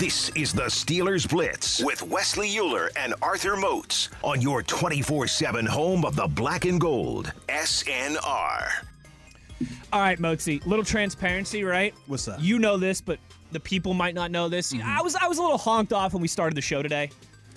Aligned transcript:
This 0.00 0.30
is 0.30 0.54
the 0.54 0.62
Steelers 0.62 1.28
Blitz 1.28 1.84
with 1.84 2.02
Wesley 2.02 2.58
Euler 2.58 2.90
and 2.96 3.12
Arthur 3.20 3.54
Moats 3.54 4.08
on 4.22 4.40
your 4.40 4.62
24 4.62 5.26
7 5.26 5.66
home 5.66 6.06
of 6.06 6.16
the 6.16 6.26
black 6.26 6.64
and 6.64 6.80
gold. 6.80 7.30
SNR. 7.50 8.70
All 9.92 10.00
right, 10.00 10.18
Moatsy, 10.18 10.64
little 10.64 10.86
transparency, 10.86 11.64
right? 11.64 11.92
What's 12.06 12.28
up? 12.28 12.38
You 12.40 12.58
know 12.58 12.78
this, 12.78 13.02
but 13.02 13.18
the 13.52 13.60
people 13.60 13.92
might 13.92 14.14
not 14.14 14.30
know 14.30 14.48
this. 14.48 14.72
Mm-hmm. 14.72 14.88
I 14.88 15.02
was 15.02 15.16
I 15.16 15.26
was 15.26 15.36
a 15.36 15.42
little 15.42 15.58
honked 15.58 15.92
off 15.92 16.14
when 16.14 16.22
we 16.22 16.28
started 16.28 16.56
the 16.56 16.62
show 16.62 16.82
today. 16.82 17.10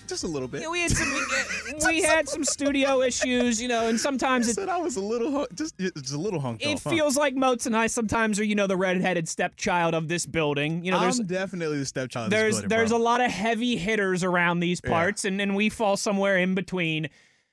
Just 0.07 0.23
a 0.23 0.27
little 0.27 0.47
bit. 0.47 0.61
Yeah, 0.61 0.69
we 0.69 0.81
had 0.81 0.91
some 0.91 1.11
we, 1.11 1.73
we 1.87 2.01
had 2.01 2.27
some 2.27 2.43
studio 2.43 3.01
issues, 3.01 3.61
you 3.61 3.67
know, 3.67 3.87
and 3.87 3.99
sometimes 3.99 4.47
it 4.47 4.55
said 4.55 4.69
I 4.69 4.77
was 4.77 4.95
a 4.97 5.01
little, 5.01 5.47
just, 5.55 5.77
just 5.79 6.13
a 6.13 6.17
little 6.17 6.39
hunked 6.41 6.61
it 6.61 6.75
off. 6.75 6.83
huh? 6.83 6.89
feels 6.89 7.15
like 7.17 7.35
Moats 7.35 7.65
and 7.65 7.75
I 7.75 7.87
sometimes 7.87 8.39
are, 8.39 8.43
you 8.43 8.53
know, 8.55 8.67
the 8.67 8.75
redheaded 8.77 9.29
stepchild 9.29 9.93
of 9.95 10.07
this 10.09 10.25
building. 10.25 10.83
You 10.83 10.91
know, 10.91 10.99
there's 10.99 11.19
I'm 11.19 11.25
definitely 11.25 11.79
the 11.79 11.85
stepchild. 11.85 12.31
there's 12.31 12.57
of 12.57 12.63
this 12.63 12.69
there's 12.69 12.89
building, 12.89 13.01
a 13.01 13.09
lot 13.09 13.21
of 13.21 13.31
heavy 13.31 13.77
hitters 13.77 14.23
around 14.23 14.59
these 14.59 14.81
Yeah. 14.83 14.89
parts, 14.89 15.25
and, 15.25 15.41
and 15.41 15.55
we 15.55 15.69
fall 15.69 15.95
somewhere 15.97 16.37
in 16.37 16.53
between. 16.53 17.09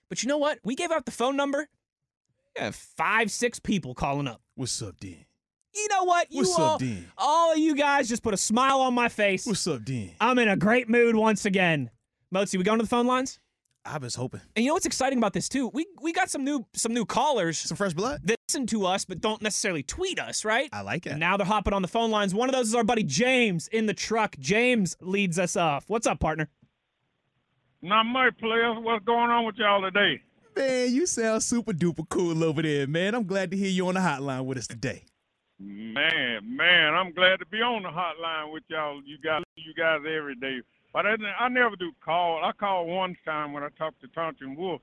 But 0.09 0.23
you 0.23 0.29
know 0.29 0.39
what? 0.39 0.59
We 0.65 0.75
gave 0.75 0.91
out 0.91 1.05
the 1.07 1.13
phone 1.13 1.37
number. 1.37 1.69
Yeah, 2.57 2.73
five, 2.73 3.31
six 3.31 3.61
people 3.61 3.95
calling 3.95 4.27
up. 4.27 4.41
What's 4.57 4.83
up, 4.83 4.99
Dean? 4.99 5.25
You 5.73 5.87
know 5.89 6.03
what? 6.03 6.33
You 6.33 6.39
What's 6.39 6.59
all, 6.59 6.75
up, 6.75 6.81
Dean? 6.81 7.07
all 7.17 7.53
of 7.53 7.59
you 7.59 7.77
guys 7.77 8.09
just 8.09 8.25
put 8.25 8.35
a 8.35 8.37
smile 8.37 8.81
on 8.81 8.93
my 8.93 9.09
face. 9.09 9.47
What's 9.47 9.65
up, 9.69 9.85
Dean? 9.85 10.11
I'm 10.21 10.37
in 10.41 10.49
a 10.49 10.57
great 10.57 10.89
mood 10.89 11.15
once 11.15 11.45
again. 11.45 11.91
Mozi, 12.33 12.57
we 12.57 12.63
going 12.63 12.79
to 12.79 12.85
the 12.85 12.89
phone 12.89 13.09
lines? 13.09 13.41
I 13.85 13.97
was 13.99 14.15
hoping 14.15 14.43
And 14.55 14.63
you 14.63 14.69
know 14.69 14.75
what's 14.75 14.87
exciting 14.87 15.19
about 15.19 15.33
this 15.33 15.49
too? 15.49 15.71
We 15.73 15.87
we 16.03 16.13
got 16.13 16.29
some 16.31 16.45
new 16.45 16.67
some 16.75 16.93
new 16.93 17.07
callers 17.07 17.59
some 17.59 17.77
fresh 17.77 17.95
blood. 17.95 18.21
that 18.25 18.37
listen 18.47 18.67
to 18.67 18.85
us 18.85 19.07
but 19.07 19.21
don't 19.21 19.41
necessarily 19.41 19.83
tweet 19.83 20.21
us, 20.21 20.45
right? 20.45 20.69
I 20.73 20.83
like 20.83 21.07
it. 21.07 21.13
And 21.13 21.21
now 21.21 21.39
they're 21.39 21.47
hopping 21.47 21.73
on 21.73 21.81
the 21.83 21.89
phone 21.89 22.11
lines. 22.11 22.35
One 22.35 22.49
of 22.49 22.55
those 22.55 22.69
is 22.69 22.75
our 22.75 22.85
buddy 22.85 23.03
James 23.03 23.69
in 23.69 23.87
the 23.87 23.95
truck. 23.95 24.37
James 24.39 24.97
leads 25.01 25.39
us 25.39 25.57
off. 25.57 25.85
What's 25.89 26.07
up, 26.07 26.21
partner? 26.21 26.49
Not 27.83 28.05
much, 28.05 28.37
players. 28.39 28.77
What's 28.79 29.05
going 29.07 29.31
on 29.31 29.47
with 29.47 29.57
y'all 29.57 29.81
today? 29.81 30.21
Man, 30.55 30.93
you 30.93 31.07
sound 31.07 31.43
super 31.43 31.73
duper 31.73 32.07
cool 32.11 32.45
over 32.45 32.61
there, 32.61 32.87
man. 32.87 33.15
I'm 33.15 33.25
glad 33.25 33.51
to 33.53 33.57
hear 33.57 33.71
you 33.71 33.89
on 33.89 33.95
the 33.95 34.01
hotline 34.01 34.45
with 34.45 34.59
us 34.59 34.67
today. 34.67 35.05
Man, 35.59 36.43
man, 36.45 36.95
I'm 36.95 37.13
glad 37.13 37.39
to 37.39 37.47
be 37.47 37.63
on 37.63 37.83
the 37.83 37.89
hotline 37.89 38.53
with 38.53 38.63
y'all. 38.69 39.01
You 39.05 39.17
guys, 39.25 39.43
you 39.57 39.73
guys 39.75 40.01
every 40.07 40.35
day. 40.35 40.61
But 40.93 41.07
I, 41.07 41.15
I 41.39 41.49
never 41.49 41.77
do 41.77 41.93
call. 42.05 42.43
I 42.43 42.53
call 42.53 42.87
one 42.87 43.17
time 43.25 43.53
when 43.53 43.63
I 43.63 43.69
talk 43.79 43.99
to 44.01 44.09
Tunch 44.09 44.39
and 44.41 44.57
Wolf, 44.57 44.81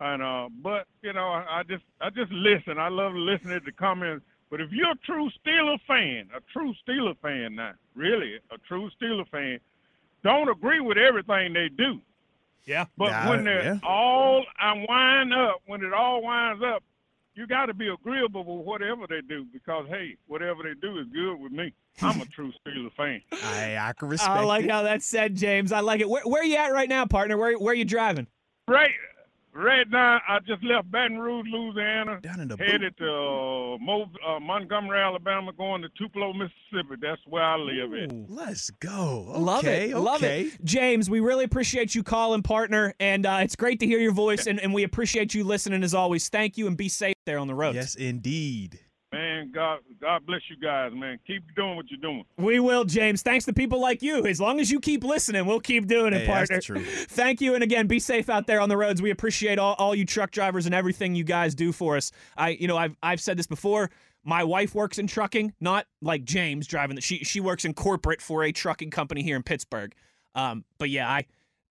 and 0.00 0.22
uh, 0.22 0.48
but 0.62 0.86
you 1.02 1.12
know, 1.12 1.28
I, 1.28 1.60
I 1.60 1.62
just, 1.62 1.84
I 2.00 2.10
just 2.10 2.30
listen. 2.32 2.78
I 2.78 2.88
love 2.88 3.14
listening 3.14 3.60
to 3.64 3.72
comments. 3.72 4.24
But 4.50 4.60
if 4.60 4.70
you're 4.70 4.92
a 4.92 4.96
true 5.04 5.28
Steeler 5.44 5.78
fan, 5.88 6.28
a 6.36 6.40
true 6.52 6.72
Steeler 6.86 7.16
fan 7.20 7.56
now, 7.56 7.72
really 7.94 8.34
a 8.52 8.58
true 8.68 8.90
Steeler 9.00 9.28
fan, 9.28 9.58
don't 10.22 10.48
agree 10.48 10.80
with 10.80 10.98
everything 10.98 11.52
they 11.52 11.68
do. 11.68 12.00
Yeah. 12.64 12.84
But 12.96 13.08
Yeah, 13.08 13.30
when 13.30 13.44
they're 13.44 13.64
yeah. 13.64 13.78
all 13.82 14.44
I 14.58 14.84
wind 14.88 15.32
up, 15.34 15.62
when 15.66 15.82
it 15.84 15.92
all 15.92 16.22
winds 16.22 16.62
up, 16.62 16.82
you 17.36 17.46
got 17.46 17.66
to 17.66 17.74
be 17.74 17.88
agreeable 17.88 18.44
with 18.44 18.66
whatever 18.66 19.06
they 19.08 19.20
do 19.28 19.44
because 19.52 19.86
hey, 19.88 20.16
whatever 20.26 20.62
they 20.62 20.74
do 20.80 20.98
is 20.98 21.06
good 21.12 21.36
with 21.36 21.52
me. 21.52 21.72
I'm 22.02 22.20
a 22.20 22.24
true 22.34 22.50
Steeler 22.66 22.92
fan. 22.96 23.20
I 23.32 23.76
I 23.78 23.92
can 23.92 24.08
respect 24.08 24.30
I 24.30 24.42
like 24.44 24.64
it. 24.64 24.70
how 24.70 24.82
that's 24.82 25.06
said, 25.06 25.36
James. 25.36 25.70
I 25.70 25.80
like 25.80 26.00
it. 26.00 26.08
Where, 26.08 26.22
where 26.24 26.42
you 26.42 26.56
at 26.56 26.72
right 26.72 26.88
now, 26.88 27.04
partner? 27.06 27.36
Where 27.36 27.58
where 27.58 27.74
you 27.74 27.84
driving? 27.84 28.26
Right, 28.68 28.90
right 29.56 29.88
now 29.90 30.20
I 30.28 30.38
just 30.40 30.62
left 30.64 30.90
Baton 30.90 31.18
Rouge, 31.18 31.46
Louisiana, 31.50 32.20
Down 32.20 32.40
in 32.40 32.48
the 32.48 32.56
headed 32.56 32.96
to 32.98 33.04
uh, 33.08 33.78
Mo- 33.78 34.10
uh, 34.26 34.40
Montgomery, 34.40 34.98
Alabama, 35.00 35.52
going 35.52 35.82
to 35.82 35.88
Tupelo, 35.98 36.32
Mississippi. 36.32 36.96
That's 37.00 37.20
where 37.26 37.42
I 37.42 37.56
live 37.56 37.92
at. 37.94 38.30
Let's 38.30 38.70
go. 38.70 39.32
Love 39.36 39.64
Okay, 39.64 39.90
it. 39.90 39.96
Love 39.98 40.22
it. 40.22 40.62
James, 40.64 41.08
we 41.10 41.20
really 41.20 41.44
appreciate 41.44 41.94
you 41.94 42.02
calling, 42.02 42.42
partner. 42.42 42.94
And 43.00 43.26
uh, 43.26 43.38
it's 43.42 43.56
great 43.56 43.80
to 43.80 43.86
hear 43.86 43.98
your 43.98 44.12
voice. 44.12 44.46
And, 44.46 44.60
and 44.60 44.72
we 44.74 44.82
appreciate 44.82 45.34
you 45.34 45.44
listening 45.44 45.82
as 45.82 45.94
always. 45.94 46.28
Thank 46.28 46.56
you 46.56 46.66
and 46.66 46.76
be 46.76 46.88
safe 46.88 47.14
there 47.24 47.38
on 47.38 47.46
the 47.46 47.54
road. 47.54 47.74
Yes, 47.74 47.94
indeed. 47.94 48.80
Man, 49.12 49.52
God, 49.52 49.78
God 50.00 50.26
bless 50.26 50.40
you 50.50 50.56
guys, 50.56 50.90
man. 50.92 51.18
Keep 51.26 51.54
doing 51.54 51.76
what 51.76 51.86
you're 51.90 52.00
doing. 52.00 52.24
We 52.38 52.58
will, 52.58 52.84
James. 52.84 53.22
Thanks 53.22 53.44
to 53.44 53.52
people 53.52 53.80
like 53.80 54.02
you. 54.02 54.26
As 54.26 54.40
long 54.40 54.58
as 54.58 54.70
you 54.70 54.80
keep 54.80 55.04
listening, 55.04 55.46
we'll 55.46 55.60
keep 55.60 55.86
doing 55.86 56.12
it, 56.12 56.22
Hey, 56.22 56.26
that's 56.26 56.50
partner. 56.50 56.56
the 56.56 56.62
truth. 56.62 57.06
Thank 57.10 57.40
you. 57.40 57.54
And 57.54 57.62
again, 57.62 57.86
be 57.86 58.00
safe 58.00 58.28
out 58.28 58.46
there 58.48 58.60
on 58.60 58.68
the 58.68 58.76
roads. 58.76 59.00
We 59.00 59.10
appreciate 59.10 59.58
all, 59.60 59.74
all 59.78 59.94
you 59.94 60.04
truck 60.04 60.32
drivers 60.32 60.66
and 60.66 60.74
everything 60.74 61.14
you 61.14 61.22
guys 61.24 61.54
do 61.54 61.70
for 61.70 61.96
us. 61.96 62.10
I, 62.36 62.50
you 62.50 62.66
know, 62.66 62.76
I've, 62.76 62.96
I've 63.02 63.20
said 63.20 63.38
this 63.38 63.46
before. 63.46 63.90
My 64.24 64.42
wife 64.42 64.74
works 64.74 64.98
in 64.98 65.06
trucking, 65.06 65.54
not 65.60 65.86
like 66.02 66.24
James 66.24 66.66
driving. 66.66 66.96
The, 66.96 67.00
she, 67.02 67.18
she 67.18 67.38
works 67.38 67.64
in 67.64 67.74
corporate 67.74 68.20
for 68.20 68.42
a 68.42 68.50
trucking 68.50 68.90
company 68.90 69.22
here 69.22 69.36
in 69.36 69.44
Pittsburgh. 69.44 69.94
Um, 70.34 70.64
but 70.78 70.90
yeah, 70.90 71.08
I 71.08 71.26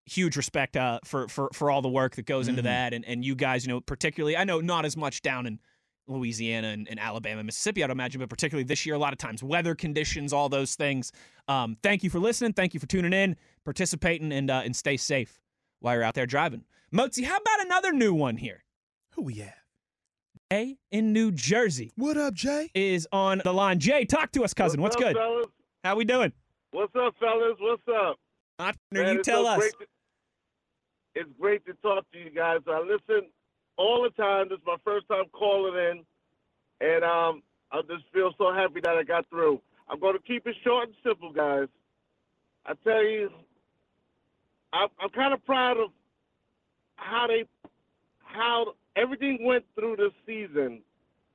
huge 0.05 0.37
respect 0.37 0.77
uh, 0.77 0.99
for, 1.03 1.27
for, 1.27 1.49
for 1.51 1.69
all 1.69 1.81
the 1.81 1.89
work 1.89 2.15
that 2.15 2.25
goes 2.25 2.47
into 2.47 2.61
Mhm. 2.61 2.65
that. 2.65 2.93
And, 2.93 3.03
and 3.05 3.25
you 3.25 3.35
guys, 3.35 3.65
you 3.67 3.73
know, 3.73 3.81
particularly, 3.81 4.37
I 4.37 4.45
know 4.45 4.61
not 4.61 4.85
as 4.85 4.95
much 4.95 5.21
down 5.21 5.45
in 5.45 5.59
Louisiana 6.07 6.67
and, 6.69 6.87
and 6.87 6.99
Alabama, 6.99 7.43
Mississippi, 7.43 7.83
I'd 7.83 7.89
imagine, 7.89 8.19
but 8.19 8.29
particularly 8.29 8.63
this 8.63 8.85
year, 8.85 8.95
a 8.95 8.99
lot 8.99 9.13
of 9.13 9.17
times 9.19 9.43
weather 9.43 9.75
conditions, 9.75 10.33
all 10.33 10.49
those 10.49 10.75
things. 10.75 11.11
Um, 11.47 11.77
thank 11.81 12.03
you 12.03 12.09
for 12.09 12.19
listening. 12.19 12.53
Thank 12.53 12.73
you 12.73 12.79
for 12.79 12.87
tuning 12.87 13.13
in, 13.13 13.35
participating, 13.63 14.31
and 14.31 14.49
uh, 14.51 14.61
and 14.65 14.75
stay 14.75 14.97
safe 14.97 15.39
while 15.79 15.95
you're 15.95 16.03
out 16.03 16.13
there 16.13 16.25
driving. 16.25 16.63
Mozi, 16.93 17.23
how 17.25 17.37
about 17.37 17.65
another 17.65 17.91
new 17.91 18.13
one 18.13 18.37
here? 18.37 18.63
Who 19.15 19.23
we 19.23 19.35
have? 19.35 19.53
Jay 20.51 20.77
in 20.91 21.11
New 21.11 21.31
Jersey 21.31 21.91
What 21.95 22.17
up, 22.17 22.35
Jay? 22.35 22.69
is 22.75 23.07
on 23.11 23.41
the 23.43 23.51
line. 23.53 23.79
Jay, 23.79 24.05
talk 24.05 24.31
to 24.33 24.43
us, 24.43 24.53
cousin. 24.53 24.79
What's, 24.81 24.95
up, 24.95 25.01
good? 25.01 25.15
fellas? 25.15 25.47
How 25.83 25.95
we 25.95 26.05
doing? 26.05 26.31
What's 26.71 26.93
up, 26.95 27.15
fellas? 27.19 27.55
What's 27.59 27.81
up? 27.89 28.17
Partner, 28.59 28.77
Man, 28.91 29.15
you 29.15 29.23
tell 29.23 29.43
so 29.43 29.49
us. 29.49 29.59
great 29.59 29.71
to- 29.79 29.87
it's 31.15 31.29
great 31.39 31.65
to 31.65 31.73
talk 31.75 32.03
to 32.11 32.19
you 32.19 32.29
guys. 32.29 32.59
I 32.67 32.79
listen 32.81 33.29
all 33.77 34.03
the 34.03 34.09
time. 34.21 34.47
This 34.49 34.57
is 34.57 34.63
my 34.65 34.77
first 34.83 35.07
time 35.07 35.25
calling 35.31 35.75
in, 35.75 36.03
and 36.81 37.03
um, 37.03 37.43
I 37.71 37.81
just 37.81 38.03
feel 38.13 38.33
so 38.37 38.53
happy 38.53 38.79
that 38.83 38.95
I 38.95 39.03
got 39.03 39.29
through. 39.29 39.61
I'm 39.89 39.99
going 39.99 40.15
to 40.15 40.21
keep 40.21 40.47
it 40.47 40.55
short 40.63 40.87
and 40.87 40.95
simple, 41.03 41.31
guys. 41.31 41.67
I 42.65 42.73
tell 42.83 43.03
you, 43.03 43.29
I'm, 44.73 44.87
I'm 44.99 45.09
kind 45.09 45.33
of 45.33 45.45
proud 45.45 45.77
of 45.77 45.89
how 46.95 47.27
they, 47.27 47.45
how 48.23 48.73
everything 48.95 49.39
went 49.41 49.65
through 49.75 49.97
this 49.97 50.13
season, 50.25 50.81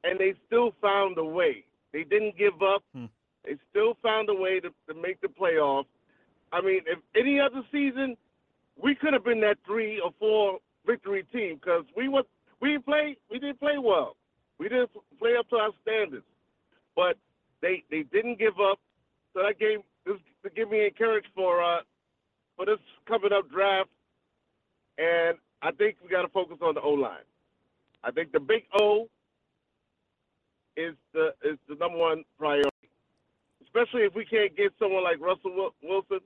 and 0.02 0.18
they 0.18 0.34
still 0.46 0.74
found 0.80 1.18
a 1.18 1.24
way. 1.24 1.64
They 1.92 2.04
didn't 2.04 2.36
give 2.36 2.62
up. 2.62 2.82
Hmm. 2.94 3.06
They 3.44 3.56
still 3.70 3.96
found 4.02 4.28
a 4.28 4.34
way 4.34 4.60
to, 4.60 4.68
to 4.88 5.00
make 5.00 5.20
the 5.20 5.28
playoffs. 5.28 5.86
I 6.52 6.60
mean, 6.60 6.80
if 6.86 6.98
any 7.16 7.40
other 7.40 7.62
season, 7.72 8.16
we 8.82 8.94
could 8.94 9.12
have 9.12 9.24
been 9.24 9.40
that 9.40 9.58
three 9.66 10.00
or 10.00 10.12
four 10.18 10.58
victory 10.86 11.24
team 11.32 11.58
because 11.60 11.84
we 11.96 12.08
we 12.08 12.70
didn't 12.70 12.84
play 12.84 13.16
we 13.30 13.38
didn't 13.38 13.60
play 13.60 13.78
well. 13.78 14.16
We 14.58 14.68
didn't 14.68 14.90
play 15.18 15.36
up 15.38 15.48
to 15.50 15.56
our 15.56 15.70
standards, 15.82 16.26
but 16.94 17.16
they 17.62 17.84
they 17.90 18.02
didn't 18.02 18.38
give 18.38 18.54
up. 18.60 18.78
So 19.34 19.42
that 19.42 19.58
gave 19.58 19.78
this 20.04 20.16
to 20.44 20.50
give 20.50 20.70
me 20.70 20.86
encouragement 20.86 21.34
for 21.34 21.62
uh 21.62 21.80
for 22.56 22.66
this 22.66 22.78
coming 23.06 23.32
up 23.32 23.50
draft. 23.50 23.90
And 24.98 25.38
I 25.62 25.70
think 25.72 25.96
we 26.02 26.10
got 26.10 26.22
to 26.22 26.28
focus 26.28 26.58
on 26.62 26.74
the 26.74 26.80
O 26.80 26.90
line. 26.90 27.24
I 28.02 28.10
think 28.10 28.32
the 28.32 28.40
big 28.40 28.64
O 28.80 29.08
is 30.76 30.94
the 31.12 31.34
is 31.44 31.58
the 31.68 31.74
number 31.76 31.98
one 31.98 32.24
priority 32.38 32.70
especially 33.70 34.02
if 34.02 34.14
we 34.14 34.24
can't 34.24 34.56
get 34.56 34.72
someone 34.78 35.04
like 35.04 35.20
Russell 35.20 35.72
Wilson. 35.82 36.20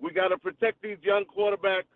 We 0.00 0.12
got 0.12 0.28
to 0.28 0.38
protect 0.38 0.82
these 0.82 0.98
young 1.02 1.24
quarterbacks, 1.24 1.92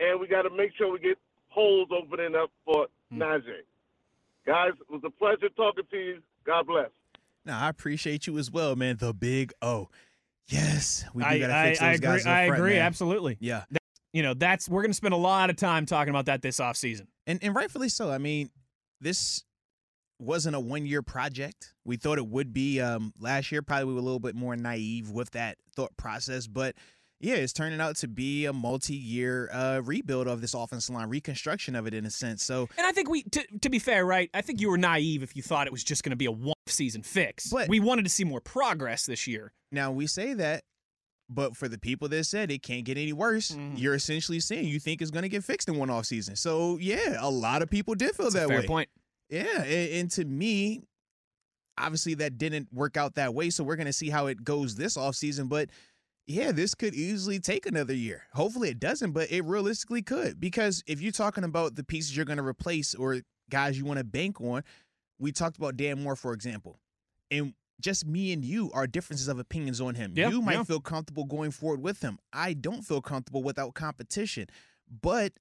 and 0.00 0.20
we 0.20 0.26
got 0.26 0.42
to 0.42 0.50
make 0.50 0.70
sure 0.76 0.90
we 0.92 0.98
get 0.98 1.18
holes 1.48 1.88
opening 1.92 2.34
up 2.34 2.50
for 2.64 2.86
Najee. 3.12 3.62
Guys, 4.46 4.70
it 4.80 4.90
was 4.92 5.02
a 5.04 5.10
pleasure 5.10 5.48
talking 5.56 5.84
to 5.90 5.96
you. 5.96 6.18
God 6.46 6.66
bless. 6.66 6.88
Now 7.44 7.60
I 7.60 7.68
appreciate 7.68 8.26
you 8.26 8.38
as 8.38 8.50
well, 8.50 8.74
man. 8.76 8.96
The 8.96 9.12
big 9.14 9.52
O. 9.62 9.88
Yes, 10.48 11.04
we 11.14 11.22
do 11.22 11.28
I, 11.28 11.38
gotta 11.38 11.54
I, 11.56 11.68
fix 11.70 11.82
I 11.82 11.86
those 11.90 11.96
agree. 11.98 12.08
guys. 12.08 12.26
up 12.26 12.32
I 12.32 12.46
front, 12.48 12.60
agree. 12.60 12.72
man. 12.74 12.82
Absolutely. 12.82 13.36
Yeah, 13.40 13.64
You 14.12 14.22
know, 14.22 14.34
that's 14.34 14.68
we're 14.68 14.82
going 14.82 14.90
to 14.90 14.96
spend 14.96 15.14
a 15.14 15.18
lot 15.18 15.48
of 15.50 15.56
time 15.56 15.86
talking 15.86 16.10
about 16.10 16.26
that 16.26 16.42
this 16.42 16.58
offseason. 16.58 17.06
and 17.26 17.38
and 17.42 17.54
rightfully 17.54 17.88
so. 17.88 18.10
I 18.10 18.18
mean, 18.18 18.50
this 19.00 19.44
wasn't 20.18 20.56
a 20.56 20.60
one 20.60 20.86
year 20.86 21.02
project. 21.02 21.72
We 21.84 21.96
thought 21.96 22.18
it 22.18 22.26
would 22.26 22.52
be 22.52 22.80
um, 22.80 23.12
last 23.20 23.52
year. 23.52 23.62
Probably 23.62 23.84
we 23.86 23.94
were 23.94 24.00
a 24.00 24.02
little 24.02 24.18
bit 24.18 24.34
more 24.34 24.56
naive 24.56 25.10
with 25.10 25.30
that 25.32 25.56
thought 25.76 25.96
process, 25.96 26.46
but 26.46 26.74
yeah, 27.20 27.34
it's 27.34 27.52
turning 27.52 27.80
out 27.80 27.96
to 27.96 28.08
be 28.08 28.46
a 28.46 28.52
multi 28.52 28.94
year 28.94 29.50
uh, 29.52 29.80
rebuild 29.84 30.26
of 30.26 30.40
this 30.40 30.54
offensive 30.54 30.94
line, 30.94 31.08
reconstruction 31.08 31.74
of 31.76 31.86
it 31.86 31.94
in 31.94 32.06
a 32.06 32.10
sense. 32.10 32.42
So, 32.42 32.68
And 32.78 32.86
I 32.86 32.92
think 32.92 33.08
we, 33.10 33.22
to, 33.24 33.44
to 33.62 33.68
be 33.68 33.78
fair, 33.78 34.04
right? 34.06 34.30
I 34.34 34.40
think 34.40 34.60
you 34.60 34.70
were 34.70 34.78
naive 34.78 35.22
if 35.22 35.36
you 35.36 35.42
thought 35.42 35.66
it 35.66 35.72
was 35.72 35.84
just 35.84 36.02
going 36.02 36.10
to 36.10 36.16
be 36.16 36.26
a 36.26 36.32
one 36.32 36.54
season 36.66 37.02
fix. 37.02 37.48
But- 37.50 37.68
we 37.68 37.78
wanted 37.80 38.04
to 38.04 38.10
see 38.10 38.24
more 38.24 38.40
progress 38.40 39.06
this 39.06 39.26
year. 39.26 39.52
Now 39.70 39.92
we 39.92 40.06
say 40.06 40.34
that, 40.34 40.64
but 41.28 41.56
for 41.56 41.68
the 41.68 41.78
people 41.78 42.08
that 42.08 42.24
said 42.24 42.50
it 42.50 42.62
can't 42.62 42.84
get 42.84 42.96
any 42.98 43.12
worse, 43.12 43.50
Mhm. 43.52 43.78
you're 43.78 43.94
essentially 43.94 44.40
saying 44.40 44.66
you 44.66 44.80
think 44.80 45.00
it's 45.02 45.10
going 45.10 45.22
to 45.22 45.28
get 45.28 45.44
fixed 45.44 45.68
in 45.68 45.76
one 45.76 45.90
off 45.90 46.06
season. 46.06 46.36
So 46.36 46.78
yeah, 46.78 47.16
a 47.18 47.30
lot 47.30 47.62
of 47.62 47.70
people 47.70 47.94
did 47.94 48.16
feel 48.16 48.26
That's 48.30 48.34
that 48.34 48.48
fair 48.48 48.60
way. 48.60 48.66
point. 48.66 48.88
Yeah, 49.28 49.62
and, 49.62 49.92
and 49.92 50.10
to 50.12 50.24
me, 50.24 50.82
obviously 51.78 52.14
that 52.14 52.36
didn't 52.36 52.68
work 52.72 52.96
out 52.96 53.14
that 53.14 53.32
way. 53.34 53.50
So 53.50 53.62
we're 53.64 53.76
going 53.76 53.86
to 53.86 53.92
see 53.92 54.10
how 54.10 54.26
it 54.26 54.42
goes 54.44 54.74
this 54.76 54.96
off 54.96 55.14
season. 55.14 55.46
But 55.46 55.70
yeah, 56.30 56.52
this 56.52 56.74
could 56.74 56.94
easily 56.94 57.40
take 57.40 57.66
another 57.66 57.94
year. 57.94 58.24
Hopefully 58.32 58.70
it 58.70 58.78
doesn't, 58.78 59.12
but 59.12 59.30
it 59.30 59.44
realistically 59.44 60.02
could. 60.02 60.40
Because 60.40 60.82
if 60.86 61.00
you're 61.00 61.12
talking 61.12 61.44
about 61.44 61.74
the 61.74 61.84
pieces 61.84 62.16
you're 62.16 62.24
going 62.24 62.38
to 62.38 62.44
replace 62.44 62.94
or 62.94 63.20
guys 63.50 63.76
you 63.76 63.84
want 63.84 63.98
to 63.98 64.04
bank 64.04 64.40
on, 64.40 64.62
we 65.18 65.32
talked 65.32 65.56
about 65.56 65.76
Dan 65.76 66.02
Moore, 66.02 66.16
for 66.16 66.32
example. 66.32 66.78
And 67.30 67.54
just 67.80 68.06
me 68.06 68.32
and 68.32 68.44
you 68.44 68.70
are 68.72 68.86
differences 68.86 69.28
of 69.28 69.38
opinions 69.38 69.80
on 69.80 69.94
him. 69.94 70.12
Yeah, 70.14 70.28
you 70.28 70.40
might 70.40 70.54
yeah. 70.54 70.62
feel 70.64 70.80
comfortable 70.80 71.24
going 71.24 71.50
forward 71.50 71.82
with 71.82 72.00
him. 72.02 72.18
I 72.32 72.52
don't 72.52 72.82
feel 72.82 73.00
comfortable 73.00 73.42
without 73.42 73.74
competition. 73.74 74.46
But 75.02 75.32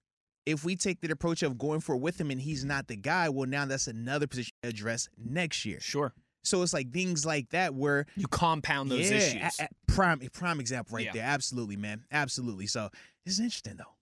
if 0.45 0.63
we 0.63 0.75
take 0.75 1.01
the 1.01 1.11
approach 1.11 1.43
of 1.43 1.57
going 1.57 1.81
forward 1.81 2.01
with 2.03 2.19
him 2.19 2.31
and 2.31 2.41
he's 2.41 2.65
not 2.65 2.87
the 2.87 2.95
guy, 2.95 3.29
well, 3.29 3.47
now 3.47 3.65
that's 3.65 3.87
another 3.87 4.25
position 4.25 4.53
to 4.63 4.69
address 4.69 5.07
next 5.17 5.65
year. 5.65 5.79
Sure. 5.79 6.13
So 6.43 6.61
it's 6.61 6.73
like 6.73 6.91
things 6.91 7.25
like 7.25 7.49
that 7.49 7.75
where 7.75 8.05
You 8.15 8.27
compound 8.27 8.89
those 8.89 9.11
yeah, 9.11 9.17
issues. 9.17 9.59
a- 9.59 9.67
prime 9.95 10.19
prime 10.33 10.59
example 10.59 10.95
right 10.97 11.05
Yeah. 11.05 11.13
there. 11.13 11.23
Absolutely, 11.23 11.75
man. 11.77 12.05
Absolutely. 12.11 12.67
So 12.67 12.89
this 13.25 13.33
is 13.35 13.39
interesting 13.39 13.75
though. 13.77 13.95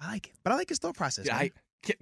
I 0.00 0.12
like 0.12 0.26
it, 0.28 0.34
but 0.42 0.52
I 0.52 0.56
like 0.56 0.68
his 0.68 0.78
thought 0.78 0.96
process. 0.96 1.26
Yeah. 1.26 1.36
I, 1.36 1.50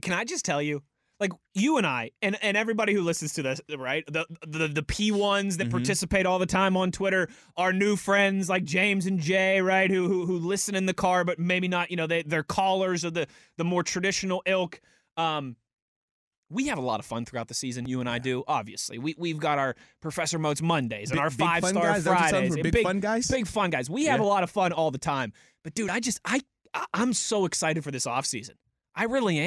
can, 0.02 0.12
I 0.14 0.25
just 0.25 0.44
tell 0.44 0.62
you, 0.62 0.82
like 1.19 1.32
you 1.55 1.76
and 1.76 1.87
I, 1.87 2.12
and 2.22 2.38
and 2.43 2.56
everybody 2.56 2.94
who 2.94 3.02
listens 3.02 3.34
to 3.34 3.43
this, 3.43 3.61
right? 3.76 4.05
The 4.06 4.25
the 4.46 4.69
the 4.69 4.82
P 4.82 5.11
ones 5.12 5.58
that 5.58 5.67
Mhm. 5.69 5.72
participate 5.72 6.25
all 6.25 6.38
the 6.38 6.46
time 6.46 6.78
on 6.78 6.90
Twitter, 6.93 7.28
our 7.58 7.75
new 7.75 7.96
friends 7.96 8.49
like 8.49 8.64
James 8.64 9.05
and 9.05 9.20
Jay, 9.20 9.61
right? 9.61 9.90
Who 9.90 10.08
who 10.08 10.25
who 10.25 10.38
listen 10.38 10.75
in 10.75 10.87
the 10.87 10.94
car, 10.94 11.25
but 11.25 11.38
maybe 11.38 11.69
not. 11.69 11.90
You 11.90 11.99
know, 11.99 12.06
they 12.06 12.23
they're 12.23 12.43
callers 12.43 13.05
of 13.05 13.12
the 13.12 13.26
the 13.58 13.64
more 13.64 13.82
traditional 13.82 14.43
ilk. 14.46 14.81
Um, 15.19 15.56
we 16.50 16.67
have 16.67 16.79
a 16.79 16.82
lot 16.82 17.00
of 17.00 17.06
fun 17.06 17.25
throughout 17.25 17.49
the 17.49 17.55
season. 17.55 17.87
You 17.88 18.00
and 18.00 18.08
I 18.08 18.19
do. 18.19 18.43
Obviously, 18.49 18.99
we 18.99 19.14
we've 19.17 19.38
got 19.38 19.58
our 19.58 19.76
Professor 20.00 20.38
Moats 20.38 20.61
Mondays 20.61 21.11
and 21.11 21.17
Big- 21.17 21.23
our 21.23 21.31
five 21.31 21.64
star 21.64 21.82
guys? 21.82 21.99
Is 21.99 22.05
that 22.05 22.11
what 22.11 22.20
you're 22.20 22.29
telling 22.31 22.49
Fridays. 22.52 22.64
and 22.64 22.73
Big 22.73 22.82
fun 22.82 23.00
guys? 23.00 23.29
Big 23.29 23.47
fun 23.47 23.70
guys. 23.70 23.88
We 23.88 24.05
have 24.06 24.20
Yeah. 24.20 24.26
a 24.26 24.29
lot 24.29 24.43
of 24.43 24.50
fun 24.50 24.73
all 24.73 24.91
the 24.91 24.99
time. 24.99 25.32
But 25.64 25.75
dude, 25.75 25.91
I 25.91 26.00
just 26.00 26.20
I 26.25 26.41
I'm 26.94 27.12
so 27.12 27.44
excited 27.47 27.82
for 27.85 27.91
this 27.91 28.06
offseason. 28.06 28.52
I 28.94 29.05
really 29.05 29.41
am. 29.41 29.47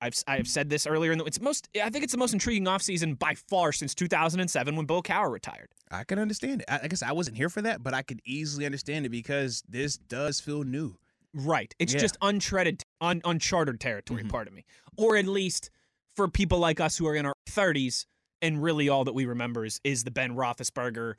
I've 0.00 0.14
I've 0.26 0.48
said 0.48 0.68
this 0.68 0.86
earlier 0.86 1.14
the 1.16 1.24
it's 1.24 1.40
most 1.40 1.68
I 1.82 1.88
think 1.88 2.04
it's 2.04 2.12
the 2.12 2.18
most 2.18 2.34
intriguing 2.34 2.64
offseason 2.66 3.18
by 3.18 3.34
far 3.48 3.72
since 3.72 3.94
2007 3.94 4.76
when 4.76 4.84
Bill 4.86 5.02
Cowher 5.02 5.30
retired. 5.32 5.68
I 5.90 6.04
can 6.04 6.18
understand 6.18 6.60
it. 6.62 6.66
I, 6.70 6.88
guess 6.88 7.02
I 7.02 7.12
wasn't 7.12 7.36
here 7.38 7.48
for 7.48 7.62
that, 7.62 7.82
but 7.82 7.94
I 7.94 8.02
could 8.02 8.20
easily 8.26 8.66
understand 8.66 9.06
it 9.06 9.10
because 9.10 9.62
this 9.68 9.96
does 9.96 10.40
feel 10.40 10.64
new. 10.64 10.96
Right. 11.32 11.74
It's 11.78 11.94
Yeah. 11.94 12.00
just 12.00 12.18
untreaded 12.20 12.82
un, 13.00 13.20
uncharted 13.24 13.80
territory, 13.80 14.24
Mhm. 14.24 14.28
pardon 14.30 14.54
me. 14.54 14.64
Or 14.96 15.16
at 15.16 15.26
least 15.26 15.70
for 16.16 16.28
people 16.28 16.58
like 16.58 16.80
us 16.80 16.96
who 16.96 17.06
are 17.06 17.14
in 17.14 17.26
our 17.26 17.34
30s 17.50 18.06
and 18.42 18.62
really 18.62 18.88
all 18.88 19.04
that 19.04 19.14
we 19.14 19.26
remember 19.26 19.64
is 19.64 19.80
is 19.84 20.04
the 20.04 20.10
Ben 20.10 20.34
Roethlisberger 20.36 21.14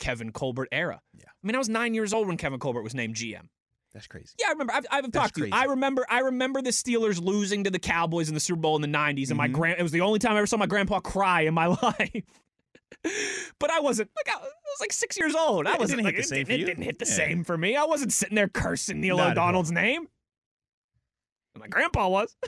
Kevin 0.00 0.32
Colbert 0.32 0.68
era. 0.72 1.00
Yeah. 1.16 1.24
I 1.28 1.46
mean, 1.46 1.54
I 1.54 1.58
was 1.58 1.68
9 1.68 1.94
years 1.94 2.12
old 2.12 2.26
when 2.28 2.36
Kevin 2.36 2.58
Colbert 2.58 2.82
was 2.82 2.94
named 2.94 3.14
GM. 3.14 3.48
That's 3.92 4.06
crazy. 4.06 4.34
Yeah, 4.38 4.48
I 4.48 4.52
remember. 4.52 4.74
I've, 4.74 4.86
I've 4.90 5.10
talked 5.12 5.36
to 5.36 5.46
you. 5.46 5.50
I 5.52 5.64
remember. 5.64 6.04
I 6.10 6.18
remember 6.20 6.60
the 6.60 6.68
Steelers 6.70 7.18
losing 7.22 7.64
to 7.64 7.70
the 7.70 7.78
Cowboys 7.78 8.28
in 8.28 8.34
the 8.34 8.40
Super 8.40 8.60
Bowl 8.60 8.76
in 8.76 8.82
the 8.82 8.88
'90s, 8.98 9.28
and 9.30 9.38
my 9.38 9.48
Mhm. 9.48 9.52
grand. 9.52 9.78
It 9.78 9.82
was 9.82 9.92
the 9.92 10.02
only 10.02 10.18
time 10.18 10.32
I 10.34 10.38
ever 10.38 10.46
saw 10.46 10.58
my 10.58 10.66
grandpa 10.66 11.00
cry 11.00 11.42
in 11.42 11.54
my 11.54 11.66
life. 11.82 12.24
but 13.58 13.70
I 13.70 13.80
wasn't 13.80 14.10
like 14.14 14.36
I 14.36 14.38
was 14.38 14.80
like 14.80 14.92
six 14.92 15.16
years 15.18 15.34
old. 15.34 15.64
Yeah, 15.66 15.72
I 15.74 15.78
wasn't 15.78 15.98
didn't 15.98 16.04
like 16.06 16.14
hit 16.16 16.22
the 16.24 16.28
same 16.28 16.40
it, 16.42 16.46
for 16.46 16.52
it 16.52 16.58
didn't 16.66 16.82
hit 16.82 16.98
the 16.98 17.06
Yeah. 17.06 17.12
same 17.12 17.44
for 17.44 17.56
me. 17.56 17.74
I 17.74 17.84
wasn't 17.84 18.12
sitting 18.12 18.34
there 18.34 18.48
cursing 18.48 19.00
Neil 19.00 19.16
Not. 19.16 19.30
O'Donnell's 19.32 19.72
name. 19.72 20.08
My 21.58 21.68
grandpa 21.68 22.08
was. 22.08 22.36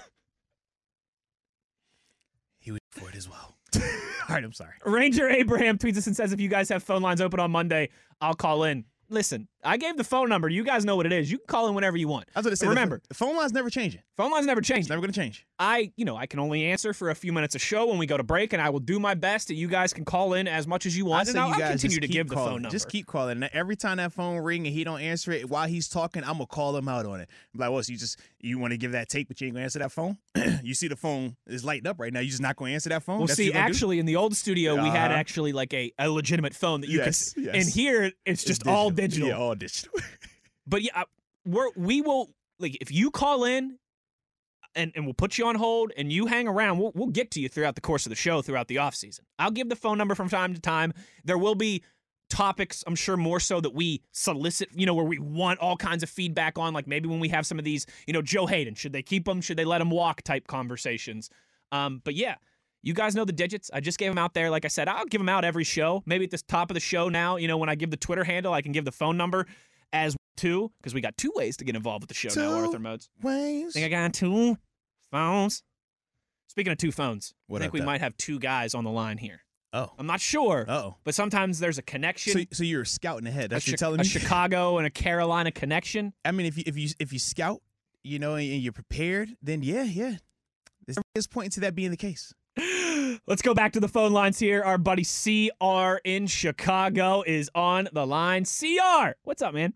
For 2.98 3.08
it 3.08 3.16
as 3.16 3.28
well. 3.28 3.54
All 3.76 4.34
right, 4.34 4.44
I'm 4.44 4.52
sorry. 4.52 4.72
Ranger 4.84 5.28
Abraham 5.28 5.78
tweets 5.78 5.96
us 5.96 6.06
and 6.06 6.16
says, 6.16 6.32
"If 6.32 6.40
you 6.40 6.48
guys 6.48 6.68
have 6.68 6.82
phone 6.82 7.02
lines 7.02 7.20
open 7.20 7.40
on 7.40 7.50
Monday, 7.50 7.90
I'll 8.20 8.34
call 8.34 8.64
in." 8.64 8.84
Listen, 9.10 9.48
I 9.64 9.76
gave 9.76 9.96
the 9.96 10.04
phone 10.04 10.28
number. 10.28 10.48
You 10.48 10.62
guys 10.62 10.84
know 10.84 10.94
what 10.96 11.04
it 11.06 11.12
is. 11.12 11.30
You 11.30 11.38
can 11.38 11.46
call 11.48 11.68
in 11.68 11.74
whenever 11.74 11.96
you 11.96 12.06
want. 12.06 12.28
I 12.34 12.38
was 12.38 12.44
going 12.44 12.52
to 12.52 12.56
say, 12.56 12.68
Remember- 12.68 13.00
the, 13.08 13.14
phone 13.14 13.36
line's 13.36 13.52
never 13.52 13.70
changing. 13.70 14.02
Phone 14.16 14.30
lines 14.30 14.46
never 14.46 14.60
It's 14.60 14.68
change. 14.68 14.88
never 14.88 15.00
going 15.00 15.12
to 15.12 15.18
change. 15.20 15.46
I, 15.58 15.92
you 15.96 16.04
know, 16.04 16.16
I 16.16 16.26
can 16.26 16.38
only 16.38 16.64
answer 16.66 16.92
for 16.92 17.10
a 17.10 17.14
few 17.14 17.32
minutes 17.32 17.54
of 17.56 17.60
show 17.60 17.86
when 17.86 17.98
we 17.98 18.06
go 18.06 18.16
to 18.16 18.22
break, 18.22 18.52
and 18.52 18.62
I 18.62 18.70
will 18.70 18.78
do 18.80 19.00
my 19.00 19.14
best 19.14 19.48
that 19.48 19.54
you 19.54 19.66
guys 19.66 19.92
can 19.92 20.04
call 20.04 20.34
in 20.34 20.46
as 20.46 20.66
much 20.68 20.86
as 20.86 20.96
you 20.96 21.04
want, 21.04 21.26
say 21.26 21.32
and 21.32 21.40
I'll, 21.40 21.48
you 21.48 21.54
I'll 21.54 21.58
guys 21.60 21.70
continue 21.70 21.96
just 21.96 22.02
to 22.02 22.06
keep 22.08 22.12
give 22.14 22.28
the 22.28 22.34
calling. 22.36 22.50
phone 22.52 22.62
number. 22.62 22.72
Just 22.72 22.88
keep 22.88 23.06
calling. 23.06 23.42
And 23.42 23.50
Every 23.52 23.74
time 23.74 23.96
that 23.96 24.12
phone 24.12 24.38
ring 24.38 24.66
and 24.66 24.74
he 24.74 24.84
don't 24.84 25.00
answer 25.00 25.32
it 25.32 25.50
while 25.50 25.66
he's 25.66 25.88
talking, 25.88 26.22
I'm 26.22 26.34
gonna 26.34 26.46
call 26.46 26.76
him 26.76 26.88
out 26.88 27.06
on 27.06 27.20
it. 27.20 27.28
I'm 27.54 27.60
like, 27.60 27.70
well, 27.70 27.82
so 27.82 27.90
you 27.92 27.98
just 27.98 28.20
you 28.40 28.58
want 28.60 28.70
to 28.72 28.76
give 28.78 28.92
that 28.92 29.08
tape, 29.08 29.26
but 29.26 29.40
you 29.40 29.46
ain't 29.48 29.54
gonna 29.54 29.64
answer 29.64 29.80
that 29.80 29.90
phone? 29.90 30.18
you 30.62 30.74
see 30.74 30.86
the 30.86 30.94
phone 30.96 31.36
is 31.48 31.64
lighting 31.64 31.88
up 31.88 31.98
right 31.98 32.12
now. 32.12 32.20
You 32.20 32.30
just 32.30 32.40
not 32.42 32.54
gonna 32.54 32.70
answer 32.70 32.90
that 32.90 33.02
phone? 33.02 33.18
Well, 33.18 33.26
That's 33.26 33.36
see, 33.36 33.50
gonna 33.50 33.64
do? 33.66 33.70
actually, 33.70 33.98
in 33.98 34.06
the 34.06 34.14
old 34.16 34.36
studio, 34.36 34.74
we 34.80 34.88
had 34.88 35.10
Uh-huh. 35.10 35.18
actually 35.20 35.52
like 35.52 35.74
a, 35.74 35.90
a 35.98 36.08
legitimate 36.08 36.54
phone 36.54 36.80
that 36.82 36.90
you 36.90 36.98
Yes, 36.98 37.32
could. 37.34 37.44
yes. 37.44 37.54
And 37.56 37.68
here, 37.74 38.04
it's 38.04 38.14
It's 38.26 38.44
just 38.44 38.66
all 38.66 38.90
digital. 38.90 39.28
Yeah, 39.28 39.36
all 39.38 39.47
But 40.70 40.82
yeah, 40.82 41.04
we're 41.46 41.70
we 41.76 42.02
will 42.02 42.28
like 42.58 42.76
if 42.82 42.92
you 42.92 43.10
call 43.10 43.44
in, 43.44 43.78
and 44.74 44.92
and 44.94 45.06
we'll 45.06 45.14
put 45.14 45.38
you 45.38 45.46
on 45.46 45.54
hold, 45.54 45.92
and 45.96 46.12
you 46.12 46.26
hang 46.26 46.46
around. 46.46 46.78
We'll 46.78 46.92
we'll 46.94 47.06
get 47.06 47.30
to 47.30 47.40
you 47.40 47.48
throughout 47.48 47.74
the 47.74 47.80
course 47.80 48.04
of 48.04 48.10
the 48.10 48.16
show 48.16 48.42
throughout 48.42 48.68
the 48.68 48.76
off 48.76 48.94
season. 48.94 49.24
I'll 49.38 49.50
give 49.50 49.70
the 49.70 49.76
phone 49.76 49.96
number 49.96 50.14
from 50.14 50.28
time 50.28 50.52
to 50.52 50.60
time. 50.60 50.92
There 51.24 51.38
will 51.38 51.54
be 51.54 51.82
topics, 52.28 52.84
I'm 52.86 52.94
sure 52.94 53.16
more 53.16 53.40
so 53.40 53.60
that 53.60 53.74
we 53.74 54.02
solicit, 54.12 54.68
you 54.74 54.86
know, 54.86 54.94
where 54.94 55.04
we 55.04 55.18
want 55.18 55.60
all 55.60 55.76
kinds 55.76 56.02
of 56.02 56.10
feedback 56.10 56.58
on, 56.58 56.74
like 56.74 56.86
maybe 56.86 57.08
when 57.08 57.20
we 57.20 57.28
have 57.28 57.46
some 57.46 57.58
of 57.58 57.64
these, 57.64 57.86
you 58.06 58.12
know, 58.12 58.22
Joe 58.22 58.46
Haden, 58.46 58.74
should 58.74 58.92
they 58.92 59.02
keep 59.02 59.26
him? 59.26 59.40
Should 59.40 59.56
they 59.56 59.64
let 59.64 59.80
him 59.80 59.90
walk? 59.90 60.22
Type 60.22 60.46
conversations. 60.46 61.30
Um, 61.72 62.02
but 62.04 62.14
yeah. 62.14 62.36
You 62.82 62.94
guys 62.94 63.14
know 63.14 63.24
the 63.24 63.32
digits. 63.32 63.70
I 63.74 63.80
just 63.80 63.98
gave 63.98 64.10
them 64.10 64.18
out 64.18 64.34
there. 64.34 64.50
Like 64.50 64.64
I 64.64 64.68
said, 64.68 64.88
I'll 64.88 65.04
give 65.06 65.20
them 65.20 65.28
out 65.28 65.44
every 65.44 65.64
show. 65.64 66.02
Maybe 66.06 66.24
at 66.24 66.30
the 66.30 66.38
top 66.48 66.70
of 66.70 66.74
the 66.74 66.80
show 66.80 67.08
now, 67.08 67.36
you 67.36 67.48
know, 67.48 67.56
when 67.58 67.68
I 67.68 67.74
give 67.74 67.90
the 67.90 67.96
Twitter 67.96 68.24
handle, 68.24 68.52
I 68.52 68.62
can 68.62 68.72
give 68.72 68.84
the 68.84 68.92
phone 68.92 69.16
number 69.16 69.46
as 69.92 70.16
two, 70.36 70.70
because 70.80 70.94
we 70.94 71.00
got 71.00 71.16
two 71.16 71.32
ways 71.34 71.56
to 71.56 71.64
get 71.64 71.74
involved 71.74 72.02
with 72.04 72.08
the 72.08 72.14
show 72.14 72.28
now, 72.28 72.34
Two 72.60 72.66
Arthur 72.66 72.78
Moats. 72.78 73.08
Ways. 73.22 73.70
I 73.76 73.80
think 73.80 73.86
I 73.86 73.88
got 73.88 74.12
two 74.12 74.56
phones. 75.10 75.62
Speaking 76.48 76.72
of 76.72 76.78
two 76.78 76.92
phones, 76.92 77.34
What 77.46 77.60
I 77.60 77.64
think 77.64 77.72
we 77.74 77.80
Doc? 77.80 77.86
might 77.86 78.00
have 78.00 78.16
two 78.16 78.38
guys 78.38 78.74
on 78.74 78.84
the 78.84 78.90
line 78.90 79.18
here. 79.18 79.40
Oh. 79.72 79.90
I'm 79.98 80.06
not 80.06 80.20
sure, 80.20 80.64
Oh. 80.68 80.96
but 81.04 81.14
sometimes 81.14 81.58
there's 81.58 81.76
a 81.78 81.82
connection. 81.82 82.32
So, 82.32 82.44
so 82.52 82.64
you're 82.64 82.84
scouting 82.86 83.26
ahead. 83.26 83.50
That's 83.50 83.66
a, 83.66 83.70
what 83.72 83.72
you're 83.72 83.76
Chi- 83.76 83.80
telling 83.80 84.00
a 84.00 84.02
me. 84.04 84.08
Chicago 84.20 84.78
and 84.78 84.86
a 84.86 84.90
Carolina 84.90 85.50
connection. 85.50 86.14
I 86.24 86.30
mean, 86.32 86.46
if 86.46 86.56
you 86.56 86.64
if 86.66 86.78
you 86.78 86.88
if 86.98 87.12
you 87.12 87.18
scout, 87.18 87.60
you 88.02 88.18
know, 88.18 88.36
and 88.36 88.46
you're 88.62 88.72
prepared, 88.72 89.30
then 89.42 89.62
yeah, 89.62 89.82
yeah. 89.82 90.14
There's 91.14 91.26
pointing 91.26 91.50
to 91.50 91.60
that 91.60 91.74
being 91.74 91.90
the 91.90 91.96
case. 91.98 92.32
Let's 93.26 93.42
go 93.42 93.54
back 93.54 93.72
to 93.72 93.80
the 93.80 93.88
phone 93.88 94.12
lines 94.12 94.38
here. 94.38 94.62
Our 94.62 94.78
buddy 94.78 95.04
CR 95.04 95.96
in 96.04 96.26
Chicago 96.26 97.22
is 97.26 97.50
on 97.54 97.88
the 97.92 98.06
line. 98.06 98.44
CR, 98.44 99.10
what's 99.24 99.42
up, 99.42 99.54
man? 99.54 99.74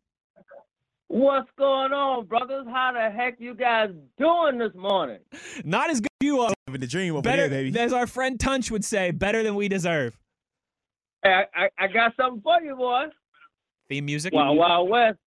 What's 1.09 1.51
going 1.59 1.93
on, 1.93 2.25
brothers? 2.25 2.67
How 2.71 2.93
the 2.93 3.15
heck 3.15 3.35
you 3.39 3.55
guys 3.55 3.91
doing 4.19 4.59
this 4.59 4.75
morning? 4.75 5.19
Not 5.63 5.91
as 5.91 6.01
good 6.01 6.09
as 6.23 6.25
you 6.27 6.41
are. 6.41 6.53
Living 6.67 6.81
the 6.81 6.87
dream 6.87 7.13
over 7.15 7.23
Better, 7.23 7.49
there, 7.49 7.65
baby. 7.65 7.79
as 7.79 7.93
our 7.93 8.07
friend 8.07 8.41
Tunch 8.41 8.71
would 8.71 8.85
say, 8.85 9.11
better 9.11 9.43
than 9.43 9.55
we 9.55 9.69
deserve. 9.69 10.19
Hey, 11.23 11.45
I, 11.55 11.65
I, 11.65 11.69
I 11.79 11.87
got 11.89 12.15
something 12.19 12.41
for 12.41 12.63
you, 12.63 12.75
boys. 12.77 13.11
Theme 13.91 14.07
music. 14.07 14.33
Wild 14.33 14.57
Wild 14.59 14.89
West. 14.89 15.19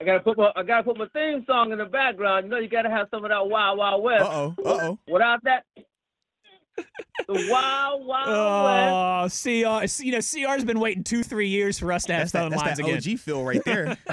I 0.00 0.04
gotta 0.06 0.20
put 0.20 0.38
my 0.38 0.50
I 0.56 0.62
gotta 0.62 0.84
put 0.84 0.96
my 0.96 1.06
theme 1.14 1.44
song 1.46 1.72
in 1.72 1.78
the 1.78 1.84
background. 1.84 2.46
You 2.46 2.50
know 2.50 2.58
you 2.58 2.68
gotta 2.68 2.90
have 2.90 3.08
some 3.10 3.24
of 3.24 3.30
that 3.30 3.46
Wild 3.46 3.78
Wild 3.78 4.02
West. 4.02 4.24
Uh 4.24 4.28
oh. 4.32 4.54
Uh 4.64 4.78
oh. 4.82 4.98
Without 5.06 5.42
that, 5.44 5.64
the 7.28 7.48
Wild 7.50 8.06
Wild 8.06 9.30
West. 9.34 9.44
Oh, 9.46 9.86
CR. 9.88 10.02
You 10.02 10.12
know, 10.12 10.18
CR's 10.20 10.64
been 10.64 10.80
waiting 10.80 11.02
two, 11.04 11.22
three 11.22 11.48
years 11.48 11.78
for 11.78 11.92
us 11.92 12.04
to 12.04 12.12
have 12.12 12.20
That's 12.22 12.32
that, 12.32 12.40
phone 12.42 12.50
that's 12.50 12.62
lines 12.62 12.78
that 12.78 12.86
again. 12.86 13.14
OG 13.14 13.18
feel 13.20 13.44
right 13.44 13.62
there. 13.64 13.96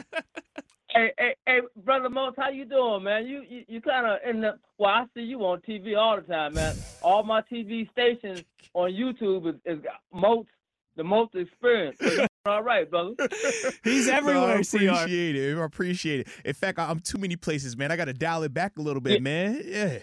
Hey, 0.94 1.10
hey, 1.18 1.36
hey, 1.46 1.60
brother 1.86 2.10
Mose, 2.10 2.34
how 2.38 2.50
you 2.50 2.66
doing, 2.66 3.04
man? 3.04 3.26
You 3.26 3.44
you, 3.48 3.64
you 3.70 3.80
kind 3.80 4.06
of 4.06 4.18
in 4.30 4.42
the 4.42 4.58
well, 4.78 4.90
I 4.92 5.06
see 5.16 5.22
you 5.22 5.40
on 5.46 5.62
TV 5.62 5.98
all 5.98 6.18
the 6.18 6.22
time, 6.24 6.54
man. 6.54 6.76
All 7.02 7.24
my 7.24 7.42
TV 7.44 7.90
stations 7.92 8.44
on 8.74 8.92
YouTube 8.92 9.48
is, 9.48 9.56
is 9.64 9.80
Moats, 10.14 10.50
the 10.98 11.04
most 11.06 11.34
experience. 11.34 11.96
So 12.02 12.26
all 12.46 12.62
right, 12.62 12.92
brother. 12.92 13.14
He's 13.86 14.08
No, 14.08 14.14
everywhere, 14.16 14.58
I 14.58 14.64
CR. 14.64 14.76
appreciate 14.90 15.36
it. 15.38 15.58
I 15.58 15.64
appreciate 15.64 16.20
it. 16.22 16.28
In 16.44 16.54
fact, 16.54 16.78
I- 16.78 16.90
I'm 16.90 17.00
too 17.00 17.18
many 17.18 17.38
places, 17.38 17.78
man. 17.78 17.90
I 17.90 17.96
got 17.96 18.06
to 18.06 18.14
dial 18.14 18.44
it 18.44 18.54
back 18.54 18.74
a 18.78 18.82
little 18.82 19.02
bit, 19.02 19.14
Yeah. 19.14 19.20
man. 19.20 19.62
Yeah. 19.64 20.00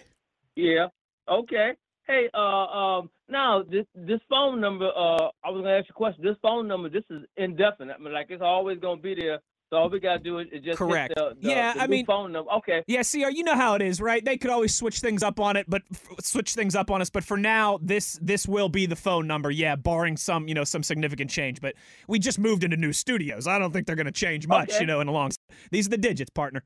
Yeah. 0.57 0.87
Okay. 1.29 1.73
Hey, 2.09 2.29
uh, 2.33 2.39
um, 2.39 3.11
now 3.29 3.63
this 3.63 3.85
this 3.95 4.21
phone 4.31 4.61
number, 4.61 4.87
uh, 4.89 5.29
I 5.45 5.51
was 5.51 5.63
gonna 5.63 5.71
ask 5.77 5.89
you 5.89 5.91
a 5.91 5.93
question. 5.93 6.25
This 6.25 6.37
phone 6.41 6.67
number, 6.67 6.89
this 6.89 7.05
is 7.11 7.23
indefinite. 7.37 7.97
I 8.01 8.03
mean, 8.03 8.15
like 8.15 8.29
it's 8.31 8.43
always 8.43 8.79
gonna 8.79 9.01
be 9.01 9.15
there. 9.15 9.41
So 9.71 9.77
all 9.77 9.91
we 9.91 10.01
gotta 10.01 10.19
do 10.19 10.39
is, 10.39 10.47
is 10.51 10.65
just 10.65 10.79
Correct. 10.79 11.13
the, 11.15 11.35
the, 11.39 11.51
Yeah, 11.51 11.75
the 11.75 11.83
I 11.83 11.87
mean- 11.87 12.07
phone 12.07 12.33
number. 12.33 12.51
Okay. 12.53 12.83
Yeah, 12.87 13.03
CR, 13.03 13.29
you 13.29 13.45
know 13.45 13.55
how 13.55 13.75
it 13.75 13.83
is, 13.83 14.01
right? 14.01 14.25
They 14.25 14.39
could 14.39 14.51
always 14.51 14.75
switch 14.75 15.01
things 15.01 15.23
up 15.23 15.39
on 15.39 15.57
it, 15.57 15.67
but 15.69 15.83
f- 15.93 16.09
switch 16.23 16.55
things 16.55 16.75
up 16.75 16.91
on 16.91 17.03
us. 17.03 17.11
But 17.11 17.25
for 17.25 17.37
now, 17.37 17.79
this 17.83 18.19
this 18.23 18.49
will 18.49 18.71
be 18.71 18.87
the 18.87 18.97
phone 18.97 19.27
number. 19.27 19.51
Yeah, 19.51 19.77
barring 19.77 20.17
some 20.17 20.49
you 20.49 20.55
know 20.55 20.65
some 20.65 20.83
significant 20.83 21.31
change. 21.31 21.61
But 21.61 21.75
we 22.09 22.19
just 22.19 22.39
moved 22.39 22.65
into 22.65 22.79
new 22.79 22.95
studios. 22.95 23.47
I 23.47 23.59
don't 23.59 23.71
think 23.71 23.87
they're 23.87 23.97
going 23.97 24.07
to 24.07 24.13
change 24.13 24.49
much. 24.49 24.71
Okay. 24.71 24.81
You 24.81 24.87
know, 24.87 25.01
in 25.03 25.09
a 25.09 25.13
long. 25.13 25.31
These 25.71 25.89
are 25.89 25.91
the 25.91 25.99
digits, 25.99 26.31
partner. 26.31 26.65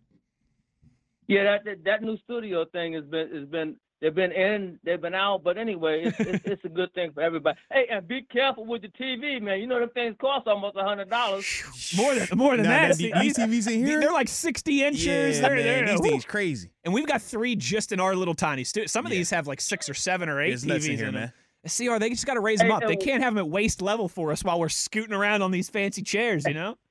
Yeah, 1.27 1.43
that, 1.43 1.65
that 1.65 1.85
that 1.85 2.03
new 2.03 2.17
studio 2.19 2.65
thing 2.67 2.93
has 2.93 3.05
been 3.07 3.35
has 3.35 3.49
been 3.49 3.75
They've 4.03 4.13
been 4.15 4.33
in, 4.33 4.81
they've 4.83 5.01
been 5.01 5.15
out, 5.15 5.45
but 5.45 5.57
anyway, 5.57 6.03
it's, 6.07 6.19
it's, 6.19 6.45
it's 6.45 6.65
a 6.65 6.69
good 6.69 6.93
thing 6.93 7.13
for 7.13 7.23
everybody. 7.23 7.57
Hey, 7.73 7.87
and 7.89 8.07
be 8.07 8.23
careful 8.23 8.67
with 8.67 8.83
the 8.83 8.89
TV, 8.89 9.41
man. 9.41 9.61
You 9.61 9.69
know 9.69 9.79
them 9.79 9.91
things 9.91 10.17
cost 10.21 10.49
almost 10.49 10.77
a 10.77 10.83
hundred 10.83 11.09
dollars. 11.09 11.47
More 11.97 12.13
than 12.15 12.27
more 12.37 12.57
than 12.57 12.65
Nah, 12.67 12.71
that. 12.71 12.89
nah, 13.01 13.21
these 13.23 13.37
these- 13.37 13.67
TVs 13.69 13.73
in 13.73 13.87
here, 13.87 14.01
they're 14.01 14.11
like 14.13 14.27
60 14.29 14.83
inches. 14.85 15.07
yeah, 15.07 15.49
they're, 15.49 15.55
man, 15.57 15.65
they're- 15.65 15.87
these 15.87 16.01
whew. 16.01 16.11
things 16.11 16.25
crazy. 16.25 16.73
And 16.85 16.93
we've 16.93 17.07
got 17.07 17.23
three 17.23 17.55
just 17.55 17.93
in 17.93 18.01
our 18.01 18.17
little 18.17 18.35
tiny 18.35 18.65
studio. 18.65 18.89
Some 18.89 19.07
of 19.07 19.13
Yeah. 19.13 19.19
these 19.19 19.31
have 19.31 19.47
like 19.47 19.61
six 19.61 19.89
or 19.89 19.95
seven 19.95 20.29
or 20.29 20.43
eight 20.43 20.49
There's 20.61 20.65
TVs 20.65 20.89
in 20.91 20.97
here, 20.97 21.07
them. 21.07 21.15
man. 21.15 21.33
CR, 21.69 22.01
they 22.01 22.11
just 22.11 22.27
got 22.27 22.35
to 22.35 22.41
raise 22.41 22.59
them 22.59 22.71
Hey, 22.71 22.75
up. 22.75 22.83
They 22.89 22.97
can't 22.97 23.23
have 23.23 23.35
them 23.35 23.39
at 23.45 23.49
waist 23.49 23.81
level 23.81 24.09
for 24.09 24.33
us 24.33 24.43
while 24.43 24.59
we're 24.59 24.69
scooting 24.69 25.13
around 25.15 25.43
on 25.43 25.53
these 25.53 25.69
fancy 25.71 26.03
chairs, 26.03 26.45
you 26.45 26.55
know? 26.55 26.77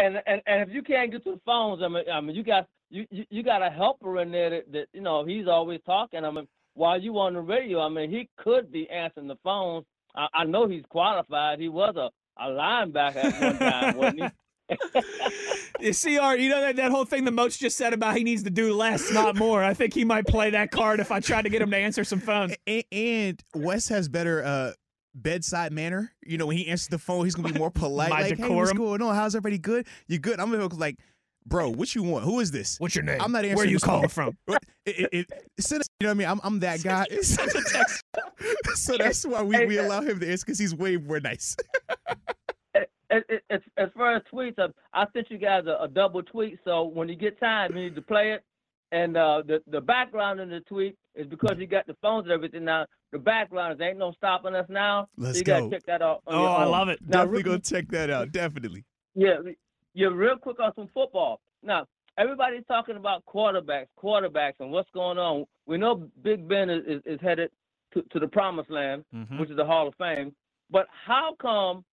And, 0.00 0.22
and 0.28 0.40
and 0.46 0.62
if 0.62 0.72
you 0.72 0.82
can't 0.84 1.10
get 1.10 1.24
to 1.24 1.32
the 1.32 1.40
phones, 1.44 1.82
I 1.82 1.88
mean, 1.88 2.04
I 2.12 2.20
mean, 2.20 2.36
you 2.36 2.44
got 2.44 2.68
you, 2.90 3.06
you, 3.10 3.24
you 3.30 3.42
got 3.42 3.62
a 3.62 3.70
helper 3.70 4.20
in 4.20 4.30
there 4.30 4.50
that, 4.50 4.72
that 4.72 4.86
you 4.92 5.00
know 5.00 5.24
he's 5.24 5.46
always 5.46 5.80
talking. 5.84 6.24
I 6.24 6.30
mean, 6.30 6.46
while 6.74 7.00
you 7.00 7.18
on 7.18 7.34
the 7.34 7.40
radio, 7.40 7.80
I 7.80 7.88
mean, 7.88 8.10
he 8.10 8.28
could 8.38 8.70
be 8.70 8.88
answering 8.90 9.28
the 9.28 9.36
phones. 9.42 9.84
I, 10.14 10.26
I 10.32 10.44
know 10.44 10.68
he's 10.68 10.84
qualified. 10.88 11.60
He 11.60 11.68
was 11.68 11.94
a, 11.96 12.10
a 12.42 12.48
linebacker 12.48 13.16
at 13.16 13.40
one 13.40 13.58
time, 13.58 13.96
wasn't 13.96 14.22
he? 14.22 14.28
Yeah, 15.80 15.92
CR, 15.92 16.36
you 16.36 16.48
know 16.48 16.60
that, 16.60 16.76
that 16.76 16.90
whole 16.90 17.04
thing 17.04 17.24
the 17.24 17.30
Moats 17.30 17.56
just 17.56 17.76
said 17.76 17.92
about 17.92 18.16
he 18.16 18.24
needs 18.24 18.42
to 18.42 18.50
do 18.50 18.74
less, 18.74 19.12
not 19.12 19.36
more. 19.36 19.62
I 19.62 19.74
think 19.74 19.94
he 19.94 20.04
might 20.04 20.26
play 20.26 20.50
that 20.50 20.72
card 20.72 20.98
if 20.98 21.12
I 21.12 21.20
tried 21.20 21.42
to 21.42 21.50
get 21.50 21.62
him 21.62 21.70
to 21.70 21.76
answer 21.76 22.02
some 22.02 22.18
phones. 22.18 22.56
And, 22.66 22.84
and 22.90 23.44
Wes 23.54 23.88
has 23.88 24.08
better 24.08 24.44
uh, 24.44 24.72
bedside 25.14 25.72
manner. 25.72 26.12
You 26.26 26.36
know, 26.36 26.46
when 26.46 26.56
he 26.56 26.66
answers 26.66 26.88
the 26.88 26.98
phone, 26.98 27.24
he's 27.24 27.36
gonna 27.36 27.52
be 27.52 27.58
more 27.58 27.70
polite. 27.74 28.10
My 28.10 28.22
like, 28.22 28.38
hey, 28.38 28.48
what's 28.48 28.70
decorum. 28.70 28.76
going 28.76 29.02
on? 29.02 29.14
How's 29.14 29.36
everybody 29.36 29.58
good? 29.58 29.86
You 30.08 30.18
good? 30.18 30.40
I'm 30.40 30.50
gonna 30.50 30.68
be 30.68 30.76
like, 30.76 30.98
bro, 31.48 31.70
what 31.70 31.94
you 31.94 32.02
want? 32.02 32.24
Who 32.24 32.40
is 32.40 32.50
this? 32.50 32.76
What's 32.78 32.94
your 32.94 33.04
name? 33.04 33.20
I'm 33.20 33.32
not 33.32 33.44
answering. 33.44 33.56
Where 33.56 33.66
you 33.66 33.78
calling 33.78 34.08
from? 34.08 34.36
It, 34.86 35.08
it, 35.12 35.26
it, 35.58 35.62
send 35.62 35.82
us- 35.82 35.88
you 36.00 36.06
know 36.06 36.12
what 36.12 36.14
I 36.14 36.18
mean? 36.18 36.28
I'm, 36.28 36.40
I'm 36.42 36.60
that 36.60 36.82
guy. 36.82 37.04
so 38.74 38.96
that's 38.96 39.26
why 39.26 39.42
we, 39.42 39.66
we 39.66 39.76
allow 39.76 40.00
him 40.00 40.18
to 40.20 40.30
answer 40.30 40.46
because 40.46 40.58
he's 40.58 40.74
way 40.74 40.96
more 40.96 41.20
nice. 41.20 41.54
as, 43.10 43.22
as, 43.50 43.60
as 43.76 43.88
far 43.94 44.16
as 44.16 44.22
tweets, 44.32 44.58
uh, 44.58 44.68
I 44.94 45.04
sent 45.12 45.30
you 45.30 45.36
guys 45.36 45.64
a, 45.66 45.82
a 45.84 45.88
double 45.88 46.22
tweet. 46.22 46.58
So 46.64 46.84
when 46.84 47.06
you 47.08 47.16
get 47.16 47.38
time, 47.38 47.76
you 47.76 47.82
need 47.84 47.96
to 47.96 48.02
play 48.02 48.32
it. 48.32 48.42
And 48.90 49.18
uh, 49.18 49.42
the 49.46 49.60
the 49.70 49.82
background 49.82 50.40
in 50.40 50.48
the 50.48 50.60
tweet 50.60 50.96
is 51.14 51.26
because 51.26 51.56
you 51.58 51.66
got 51.66 51.86
the 51.86 51.94
phones 52.00 52.24
and 52.24 52.32
everything. 52.32 52.64
Now 52.64 52.86
the 53.12 53.18
background 53.18 53.74
is 53.74 53.80
ain't 53.86 53.98
no 53.98 54.12
stopping 54.12 54.54
us 54.54 54.64
now. 54.70 55.08
Let's 55.18 55.36
you 55.36 55.44
gotta 55.44 55.64
go. 55.64 55.70
check 55.70 55.82
that 55.84 56.00
out. 56.00 56.22
on 56.26 56.34
Oh, 56.34 56.40
your 56.40 56.48
I 56.48 56.64
love 56.64 56.88
it. 56.88 56.98
Now, 57.02 57.18
Definitely 57.24 57.36
re- 57.36 57.42
gonna 57.42 57.58
check 57.58 57.88
that 57.88 58.08
out. 58.08 58.32
Definitely. 58.32 58.86
Yeah, 59.14 59.40
you're 59.94 60.12
real 60.14 60.36
quick 60.36 60.60
on 60.60 60.72
some 60.74 60.88
football. 60.94 61.40
Now, 61.62 61.86
everybody's 62.16 62.64
talking 62.66 62.96
about 62.96 63.24
quarterbacks, 63.26 63.86
quarterbacks, 64.02 64.54
and 64.60 64.70
what's 64.70 64.90
going 64.92 65.18
on. 65.18 65.44
We 65.66 65.76
know 65.78 66.08
Big 66.22 66.46
Ben 66.48 66.70
is, 66.70 66.84
is, 66.86 67.02
is 67.06 67.20
headed 67.20 67.50
to, 67.94 68.02
to 68.02 68.18
the 68.20 68.28
promised 68.28 68.70
land, 68.70 69.04
Mhm. 69.14 69.40
which 69.40 69.50
is 69.50 69.56
the 69.56 69.64
Hall 69.64 69.88
of 69.88 69.94
Fame. 69.96 70.34
But 70.70 70.86
how 71.06 71.34
come, 71.40 71.84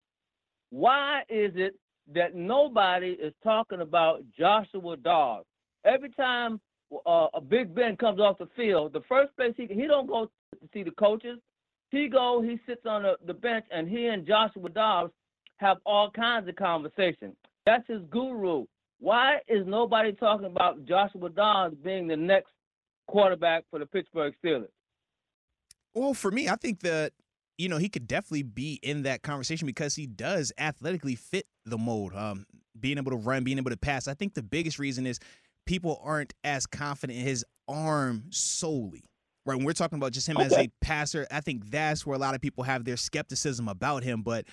why 0.70 1.22
is 1.28 1.52
it 1.56 1.74
that 2.14 2.34
nobody 2.34 3.12
is 3.12 3.32
talking 3.42 3.80
about 3.80 4.22
Joshua 4.38 4.96
Dobbs? 4.98 5.46
Every 5.84 6.10
time 6.10 6.60
uh, 7.06 7.28
a 7.34 7.40
Big 7.40 7.74
Ben 7.74 7.96
comes 7.96 8.20
off 8.20 8.38
the 8.38 8.48
field, 8.56 8.92
the 8.92 9.00
first 9.08 9.34
place 9.36 9.54
he 9.56 9.66
he 9.66 9.86
don't 9.86 10.06
go 10.06 10.26
to 10.26 10.68
see 10.72 10.82
the 10.82 10.90
coaches. 10.92 11.38
He 11.90 12.08
go, 12.08 12.42
he 12.42 12.58
sits 12.66 12.84
on 12.84 13.04
the, 13.04 13.16
the 13.26 13.34
bench, 13.34 13.64
and 13.70 13.88
he 13.88 14.06
and 14.06 14.26
Joshua 14.26 14.68
Dobbs 14.68 15.12
have 15.58 15.78
all 15.86 16.10
kinds 16.10 16.48
of 16.48 16.56
conversation. 16.56 17.34
That's 17.66 17.86
his 17.88 18.02
guru. 18.10 18.64
Why 19.00 19.38
is 19.48 19.66
nobody 19.66 20.12
talking 20.12 20.46
about 20.46 20.86
Joshua 20.86 21.28
Dobbs 21.28 21.76
being 21.84 22.06
the 22.06 22.16
next 22.16 22.48
quarterback 23.08 23.64
for 23.70 23.78
the 23.78 23.86
Pittsburgh 23.86 24.32
Steelers? 24.42 24.68
Well, 25.94 26.14
for 26.14 26.30
me, 26.30 26.48
I 26.48 26.56
think 26.56 26.80
that 26.80 27.12
you 27.58 27.68
know 27.68 27.78
he 27.78 27.88
could 27.88 28.06
definitely 28.06 28.44
be 28.44 28.78
in 28.82 29.02
that 29.02 29.22
conversation 29.22 29.66
because 29.66 29.94
he 29.96 30.06
does 30.06 30.52
athletically 30.56 31.16
fit 31.16 31.46
the 31.64 31.76
mold. 31.76 32.14
Um, 32.14 32.46
being 32.78 32.98
able 32.98 33.10
to 33.10 33.16
run, 33.16 33.44
being 33.44 33.58
able 33.58 33.70
to 33.70 33.76
pass. 33.76 34.06
I 34.06 34.14
think 34.14 34.34
the 34.34 34.42
biggest 34.42 34.78
reason 34.78 35.06
is 35.06 35.18
people 35.66 36.00
aren't 36.02 36.34
as 36.44 36.66
confident 36.66 37.18
in 37.18 37.24
his 37.24 37.44
arm 37.68 38.24
solely. 38.30 39.04
Right 39.44 39.56
when 39.56 39.64
we're 39.64 39.72
talking 39.72 39.96
about 39.96 40.12
just 40.12 40.28
him 40.28 40.36
as 40.38 40.52
a 40.52 40.68
passer, 40.80 41.26
I 41.30 41.40
think 41.40 41.70
that's 41.70 42.04
where 42.04 42.16
a 42.16 42.18
lot 42.18 42.34
of 42.34 42.40
people 42.40 42.64
have 42.64 42.84
their 42.84 42.96
skepticism 42.96 43.68
about 43.68 44.02
him. 44.02 44.22
But 44.22 44.46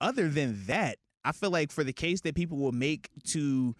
other 0.00 0.28
than 0.28 0.64
that, 0.66 0.96
I 1.28 1.32
feel 1.32 1.50
like 1.50 1.70
for 1.70 1.84
the 1.84 1.92
case 1.92 2.22
that 2.22 2.34
people 2.34 2.56
will 2.58 2.72
make 2.72 3.10
to 3.28 3.74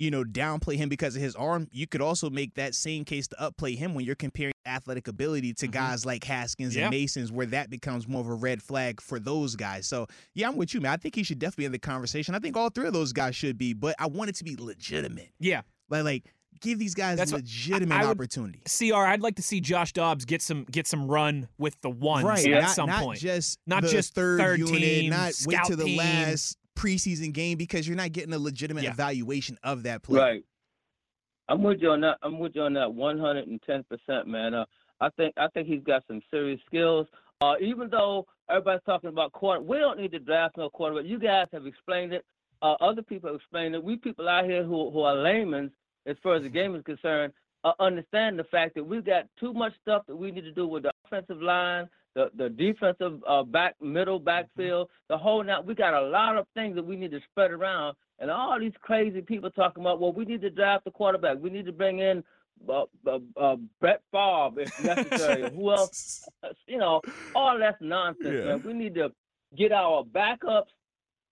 you 0.00 0.12
know, 0.12 0.22
downplay 0.22 0.76
him 0.76 0.88
because 0.88 1.16
of 1.16 1.22
his 1.22 1.34
arm, 1.34 1.66
you 1.72 1.84
could 1.84 2.00
also 2.00 2.30
make 2.30 2.54
that 2.54 2.72
same 2.72 3.04
case 3.04 3.26
to 3.26 3.34
upplay 3.34 3.76
him 3.76 3.94
when 3.94 4.04
you're 4.04 4.14
comparing 4.14 4.52
athletic 4.64 5.08
ability 5.08 5.52
to 5.52 5.66
Mhm. 5.66 5.72
guys 5.72 6.06
like 6.06 6.22
Haskins 6.22 6.76
Yeah. 6.76 6.82
and 6.84 6.92
Masons, 6.92 7.32
where 7.32 7.46
that 7.46 7.68
becomes 7.68 8.06
more 8.06 8.20
of 8.20 8.28
a 8.28 8.34
red 8.34 8.62
flag 8.62 9.00
for 9.00 9.18
those 9.18 9.56
guys. 9.56 9.88
So, 9.88 10.06
yeah, 10.36 10.46
I'm 10.46 10.54
with 10.56 10.72
you, 10.72 10.80
man. 10.80 10.92
I 10.92 10.98
think 10.98 11.16
he 11.16 11.24
should 11.24 11.40
definitely 11.40 11.62
be 11.62 11.66
in 11.66 11.72
the 11.72 11.80
conversation. 11.80 12.36
I 12.36 12.38
think 12.38 12.56
all 12.56 12.68
three 12.70 12.86
of 12.86 12.92
those 12.92 13.12
guys 13.12 13.34
should 13.34 13.58
be, 13.58 13.72
but 13.72 13.96
I 13.98 14.06
want 14.06 14.30
it 14.30 14.36
to 14.36 14.44
be 14.44 14.54
legitimate. 14.54 15.30
Yeah. 15.40 15.62
Like, 15.90 16.04
like 16.04 16.24
give 16.60 16.78
these 16.78 16.94
guys 16.94 17.18
That's 17.18 17.32
what- 17.32 17.40
legitimate 17.40 17.96
I 17.96 18.02
would- 18.04 18.10
opportunity. 18.12 18.60
CR, 18.68 19.04
I'd 19.04 19.20
like 19.20 19.34
to 19.34 19.42
see 19.42 19.60
Josh 19.60 19.92
Dobbs 19.94 20.24
get 20.24 20.42
some 20.42 20.64
get 20.70 20.86
some 20.86 21.08
run 21.08 21.48
with 21.58 21.74
the 21.80 21.90
ones 21.90 22.24
right. 22.24 22.46
at 22.46 22.62
not, 22.62 22.70
some 22.76 22.86
not 22.88 23.02
point. 23.02 23.18
just 23.18 23.58
Not 23.66 23.82
just 23.82 24.14
third, 24.14 24.38
third 24.38 24.60
unit, 24.60 24.74
team, 24.80 25.10
not 25.10 25.32
wait 25.44 25.58
to 25.64 25.74
the 25.74 25.84
team. 25.86 25.96
last 25.98 26.56
preseason 26.78 27.32
game 27.32 27.58
because 27.58 27.86
you're 27.86 27.96
not 27.96 28.12
getting 28.12 28.32
a 28.32 28.38
legitimate 28.38 28.84
Yeah. 28.84 28.90
evaluation 28.92 29.58
of 29.62 29.82
that 29.82 30.02
play. 30.02 30.20
Right. 30.20 30.44
I'm 31.48 31.62
with 31.62 31.80
you 31.80 31.90
on 31.90 32.00
that. 32.02 32.18
I'm 32.22 32.38
with 32.38 32.54
you 32.54 32.62
on 32.62 32.74
that 32.74 32.92
110 32.92 33.84
percent, 33.84 34.26
man. 34.28 34.54
Uh, 34.54 34.64
I 35.00 35.08
think 35.10 35.34
I 35.36 35.48
think 35.48 35.66
he's 35.68 35.82
got 35.82 36.04
some 36.06 36.20
serious 36.30 36.60
skills. 36.66 37.06
Uh, 37.40 37.54
even 37.60 37.88
though 37.88 38.26
everybody's 38.50 38.82
talking 38.84 39.08
about 39.08 39.32
quarter, 39.32 39.60
we 39.60 39.78
don't 39.78 39.98
need 39.98 40.10
to 40.12 40.18
draft 40.18 40.56
no 40.56 40.68
quarterback. 40.68 41.08
You 41.08 41.18
guys 41.18 41.46
have 41.52 41.66
explained 41.66 42.12
it. 42.12 42.24
Uh, 42.60 42.72
other 42.80 43.02
people 43.02 43.28
have 43.30 43.36
explained 43.36 43.74
it. 43.74 43.82
We 43.82 43.96
people 43.96 44.28
out 44.28 44.44
here 44.44 44.62
who 44.64 44.90
who 44.90 45.00
are 45.02 45.14
laymen, 45.16 45.70
as 46.06 46.16
far 46.22 46.34
as 46.34 46.42
the 46.42 46.48
game 46.48 46.74
is 46.74 46.82
concerned, 46.84 47.32
uh, 47.64 47.72
understand 47.80 48.38
the 48.38 48.44
fact 48.44 48.74
that 48.74 48.84
we've 48.84 49.04
got 49.06 49.24
too 49.40 49.52
much 49.54 49.72
stuff 49.80 50.02
that 50.06 50.16
we 50.16 50.30
need 50.30 50.44
to 50.44 50.52
do 50.52 50.66
with 50.66 50.82
the 50.82 50.92
offensive 51.06 51.40
line, 51.40 51.88
the 52.14 52.30
the 52.36 52.48
defensive 52.48 53.20
uh, 53.28 53.42
back 53.42 53.74
middle 53.80 54.18
backfield, 54.18 54.88
the 55.08 55.18
whole 55.18 55.42
now. 55.42 55.60
We 55.60 55.74
got 55.74 55.94
a 55.94 56.08
lot 56.08 56.36
of 56.36 56.46
things 56.54 56.74
that 56.76 56.84
we 56.84 56.96
need 56.96 57.10
to 57.12 57.20
spread 57.30 57.50
around 57.50 57.96
and 58.18 58.30
all 58.30 58.58
these 58.58 58.72
crazy 58.80 59.20
people 59.20 59.50
talking 59.50 59.82
about, 59.82 60.00
well, 60.00 60.12
we 60.12 60.24
need 60.24 60.40
to 60.42 60.50
draft 60.50 60.84
the 60.84 60.90
quarterback. 60.90 61.38
We 61.40 61.50
need 61.50 61.66
to 61.66 61.72
bring 61.72 62.00
in 62.00 62.24
uh, 62.68 62.84
uh, 63.06 63.18
uh, 63.36 63.56
Brett 63.80 64.02
Favre 64.10 64.60
if 64.60 64.72
necessary. 64.78 65.50
Who 65.54 65.72
else? 65.72 66.28
You 66.66 66.78
know, 66.78 67.00
all 67.34 67.58
that's 67.58 67.80
nonsense, 67.80 68.36
Yeah. 68.38 68.44
man. 68.44 68.62
We 68.62 68.72
need 68.72 68.94
to 68.94 69.10
get 69.56 69.72
our 69.72 70.04
backups 70.04 70.70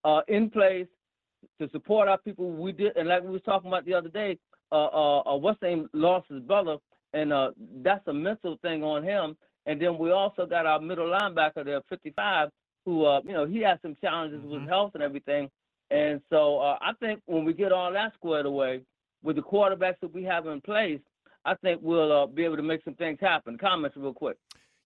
uh, 0.05 0.23
in 0.27 0.51
place 0.51 0.87
to 1.61 1.69
support 1.71 2.09
our 2.09 2.19
people. 2.19 2.51
We 2.51 2.73
did, 2.73 2.97
and 2.97 3.09
like 3.09 3.23
we 3.23 3.31
was 3.31 3.43
talking 3.43 3.69
about 3.69 3.85
the 3.85 3.95
other 3.95 4.09
day, 4.09 4.39
uh, 4.73 4.87
uh, 4.87 5.21
uh 5.21 5.37
what's 5.37 5.61
name 5.63 5.89
lost 5.93 6.29
his 6.29 6.43
brother, 6.43 6.79
and 7.13 7.33
uh, 7.33 7.51
that's 7.83 8.07
a 8.09 8.13
mental 8.13 8.59
thing 8.63 8.83
on 8.83 9.05
him. 9.05 9.37
And 9.67 9.81
then 9.81 9.99
we 9.99 10.11
also 10.13 10.47
got 10.47 10.65
our 10.67 10.81
middle 10.81 11.07
linebacker 11.09 11.65
there, 11.65 11.81
55, 11.89 12.51
who, 12.85 13.05
uh, 13.05 13.21
you 13.25 13.33
know, 13.33 13.47
he 13.47 13.59
has 13.61 13.79
some 13.83 13.97
challenges 14.01 14.41
with 14.43 14.63
Mhm. 14.63 14.69
health 14.69 14.93
and 14.95 15.03
everything. 15.03 15.51
And 15.91 16.21
so 16.31 16.59
uh, 16.59 16.79
I 16.81 16.93
think 16.95 17.21
when 17.27 17.45
we 17.45 17.53
get 17.53 17.73
all 17.73 17.93
that 17.93 18.15
squared 18.15 18.47
away 18.47 18.83
with 19.23 19.37
the 19.37 19.43
quarterbacks 19.43 19.99
that 20.01 20.13
we 20.13 20.23
have 20.25 20.47
in 20.47 20.61
place, 20.61 21.01
I 21.45 21.55
think 21.57 21.81
we'll 21.83 22.13
uh, 22.13 22.27
be 22.27 22.45
able 22.45 22.57
to 22.57 22.63
make 22.63 22.83
some 22.85 22.95
things 22.95 23.19
happen. 23.21 23.57
Comments 23.59 23.97
real 23.97 24.13
quick. 24.13 24.37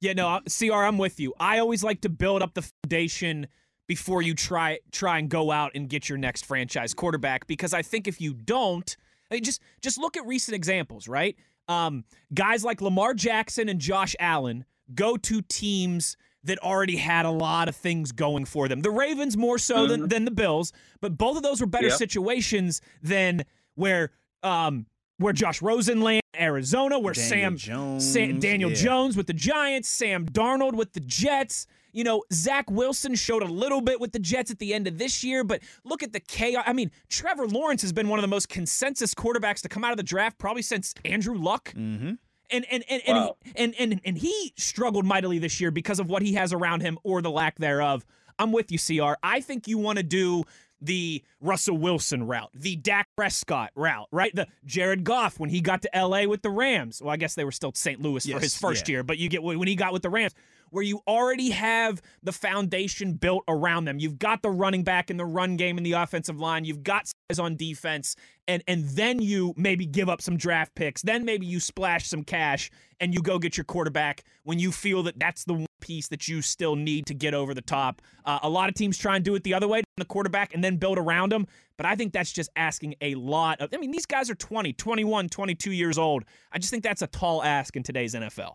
Yeah, 0.00 0.14
no, 0.14 0.40
CR, 0.48 0.72
I'm 0.84 0.96
with 0.98 1.20
you. 1.20 1.34
I 1.38 1.58
always 1.58 1.84
like 1.84 2.00
to 2.02 2.08
build 2.08 2.42
up 2.42 2.54
the 2.54 2.62
foundation 2.62 3.48
before 3.86 4.22
you 4.22 4.34
try 4.34 4.78
try 4.92 5.18
and 5.18 5.28
go 5.28 5.50
out 5.50 5.72
and 5.74 5.88
get 5.88 6.08
your 6.08 6.16
next 6.16 6.46
franchise 6.46 6.94
quarterback 6.94 7.46
because 7.46 7.74
I 7.74 7.82
think 7.82 8.06
if 8.06 8.20
you 8.20 8.32
don't, 8.34 8.96
I 9.30 9.34
mean, 9.34 9.44
just 9.44 9.60
just 9.82 9.98
look 9.98 10.16
at 10.16 10.24
recent 10.26 10.54
examples, 10.54 11.08
right? 11.08 11.36
Um, 11.70 12.04
guys 12.34 12.64
like 12.64 12.80
Lamar 12.80 13.14
Jackson 13.14 13.68
and 13.68 13.80
Josh 13.80 14.16
Allen 14.18 14.64
go 14.94 15.16
to 15.16 15.40
teams 15.42 16.16
that 16.42 16.58
already 16.58 16.96
had 16.96 17.26
a 17.26 17.30
lot 17.30 17.68
of 17.68 17.76
things 17.76 18.12
going 18.12 18.44
for 18.46 18.66
them. 18.66 18.80
The 18.80 18.90
Ravens 18.90 19.36
more 19.36 19.58
so 19.58 19.86
than, 19.86 20.08
than 20.08 20.24
the 20.24 20.30
Bills, 20.30 20.72
but 21.00 21.16
both 21.18 21.36
of 21.36 21.42
those 21.42 21.60
were 21.60 21.66
better 21.66 21.88
Yep. 21.88 21.98
situations 21.98 22.80
than 23.02 23.44
where 23.74 24.10
um 24.42 24.86
where 25.18 25.34
Josh 25.34 25.60
Rosen 25.60 26.00
landed, 26.00 26.19
Arizona, 26.40 26.98
where 26.98 27.12
Daniel 27.14 27.28
Sam 27.30 27.56
Jones, 27.56 28.12
Sa- 28.12 28.38
Daniel 28.38 28.70
yeah. 28.70 28.76
Jones 28.76 29.16
with 29.16 29.26
the 29.26 29.32
Giants, 29.32 29.88
Sam 29.88 30.26
Darnold 30.26 30.74
with 30.74 30.92
the 30.92 31.00
Jets. 31.00 31.66
You 31.92 32.04
know, 32.04 32.22
Zach 32.32 32.70
Wilson 32.70 33.16
showed 33.16 33.42
a 33.42 33.46
little 33.46 33.80
bit 33.80 34.00
with 34.00 34.12
the 34.12 34.20
Jets 34.20 34.50
at 34.52 34.60
the 34.60 34.72
end 34.72 34.86
of 34.86 34.96
this 34.96 35.24
year, 35.24 35.42
but 35.42 35.60
look 35.84 36.02
at 36.04 36.12
the 36.12 36.20
chaos. 36.20 36.62
I 36.66 36.72
mean, 36.72 36.92
Trevor 37.08 37.48
Lawrence 37.48 37.82
has 37.82 37.92
been 37.92 38.08
one 38.08 38.18
of 38.18 38.22
the 38.22 38.28
most 38.28 38.48
consensus 38.48 39.12
quarterbacks 39.12 39.60
to 39.62 39.68
come 39.68 39.82
out 39.84 39.90
of 39.90 39.96
the 39.96 40.04
draft 40.04 40.38
probably 40.38 40.62
since 40.62 40.94
Andrew 41.04 41.36
Luck. 41.36 41.72
Mm-hmm. 41.76 42.12
And 42.52 42.66
and 42.70 42.84
and 42.88 43.02
and, 43.06 43.16
Wow. 43.18 43.36
he, 43.44 43.52
and 43.56 43.74
and 43.78 44.00
and 44.04 44.18
he 44.18 44.52
struggled 44.56 45.04
mightily 45.04 45.38
this 45.38 45.60
year 45.60 45.70
because 45.70 45.98
of 46.00 46.08
what 46.08 46.22
he 46.22 46.34
has 46.34 46.52
around 46.52 46.80
him 46.80 46.98
or 47.04 47.22
the 47.22 47.30
lack 47.30 47.58
thereof. 47.58 48.04
I'm 48.38 48.52
with 48.52 48.72
you, 48.72 48.78
CR. 48.78 49.14
I 49.22 49.40
think 49.40 49.68
you 49.68 49.76
want 49.78 49.98
to 49.98 50.02
do 50.02 50.44
the 50.80 51.22
Russell 51.40 51.76
Wilson 51.76 52.26
route, 52.26 52.50
the 52.54 52.76
Dak 52.76 53.08
Prescott 53.16 53.70
route, 53.74 54.08
right? 54.10 54.34
The 54.34 54.46
Jared 54.64 55.04
Goff 55.04 55.38
when 55.38 55.50
he 55.50 55.60
got 55.60 55.82
to 55.82 55.90
LA 55.94 56.24
with 56.24 56.42
the 56.42 56.50
Rams. 56.50 57.00
Well, 57.02 57.12
I 57.12 57.16
guess 57.16 57.34
they 57.34 57.44
were 57.44 57.52
still 57.52 57.72
St. 57.74 58.00
Louis 58.00 58.26
for 58.30 58.40
his 58.40 58.56
first 58.56 58.88
yeah. 58.88 58.94
year, 58.94 59.02
but 59.02 59.18
you 59.18 59.28
get 59.28 59.42
when 59.42 59.66
he 59.66 59.76
got 59.76 59.92
with 59.92 60.02
the 60.02 60.10
Rams, 60.10 60.34
where 60.70 60.82
you 60.84 61.00
already 61.06 61.50
have 61.50 62.00
the 62.22 62.32
foundation 62.32 63.14
built 63.14 63.44
around 63.48 63.84
them. 63.84 63.98
You've 63.98 64.18
got 64.18 64.42
the 64.42 64.50
running 64.50 64.82
back 64.82 65.10
in 65.10 65.16
the 65.16 65.26
run 65.26 65.56
game 65.56 65.78
in 65.78 65.84
the 65.84 65.92
offensive 65.92 66.38
line. 66.38 66.64
You've 66.64 66.82
got 66.82 67.06
size 67.28 67.38
on 67.38 67.56
defense, 67.56 68.16
and 68.48 68.62
and 68.66 68.84
then 68.90 69.20
you 69.20 69.54
maybe 69.56 69.86
give 69.86 70.08
up 70.08 70.22
some 70.22 70.36
draft 70.36 70.74
picks. 70.74 71.02
Then 71.02 71.24
maybe 71.24 71.46
you 71.46 71.60
splash 71.60 72.08
some 72.08 72.24
cash 72.24 72.70
and 73.00 73.14
you 73.14 73.22
go 73.22 73.38
get 73.38 73.56
your 73.56 73.64
quarterback 73.64 74.24
when 74.44 74.58
you 74.58 74.70
feel 74.70 75.02
that 75.04 75.18
that's 75.18 75.44
the 75.44 75.54
one 75.54 75.66
piece 75.80 76.08
that 76.08 76.28
you 76.28 76.42
still 76.42 76.76
need 76.76 77.06
to 77.06 77.14
get 77.14 77.34
over 77.34 77.54
the 77.54 77.62
top. 77.62 78.02
Uh, 78.24 78.38
a 78.42 78.48
lot 78.48 78.68
of 78.68 78.74
teams 78.74 78.98
try 78.98 79.16
and 79.16 79.24
do 79.24 79.34
it 79.34 79.42
the 79.42 79.54
other 79.54 79.66
way, 79.66 79.82
the 79.96 80.04
quarterback, 80.04 80.54
and 80.54 80.62
then 80.62 80.76
build 80.76 80.98
around 80.98 81.32
them. 81.32 81.46
But 81.76 81.86
I 81.86 81.96
think 81.96 82.12
that's 82.12 82.30
just 82.30 82.50
asking 82.56 82.94
a 83.00 83.14
lot 83.14 83.60
of. 83.60 83.70
I 83.72 83.78
mean, 83.78 83.90
these 83.90 84.06
guys 84.06 84.30
are 84.30 84.34
20, 84.34 84.74
21, 84.74 85.28
22 85.28 85.72
years 85.72 85.98
old. 85.98 86.24
I 86.52 86.58
just 86.58 86.70
think 86.70 86.84
that's 86.84 87.02
a 87.02 87.06
tall 87.06 87.42
ask 87.42 87.74
in 87.76 87.82
today's 87.82 88.14
NFL. 88.14 88.52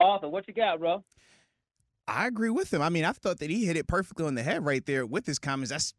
Arthur, 0.00 0.28
what 0.28 0.48
you 0.48 0.54
got, 0.54 0.80
bro? 0.80 1.04
I 2.08 2.26
agree 2.26 2.50
with 2.50 2.72
him. 2.72 2.82
I 2.82 2.88
mean, 2.88 3.04
I 3.04 3.12
thought 3.12 3.38
that 3.38 3.50
he 3.50 3.64
hit 3.64 3.76
it 3.76 3.86
perfectly 3.86 4.26
on 4.26 4.34
the 4.34 4.42
head 4.42 4.64
right 4.64 4.84
there 4.84 5.06
with 5.06 5.26
his 5.26 5.38
comments. 5.38 5.70
That's 5.70 5.94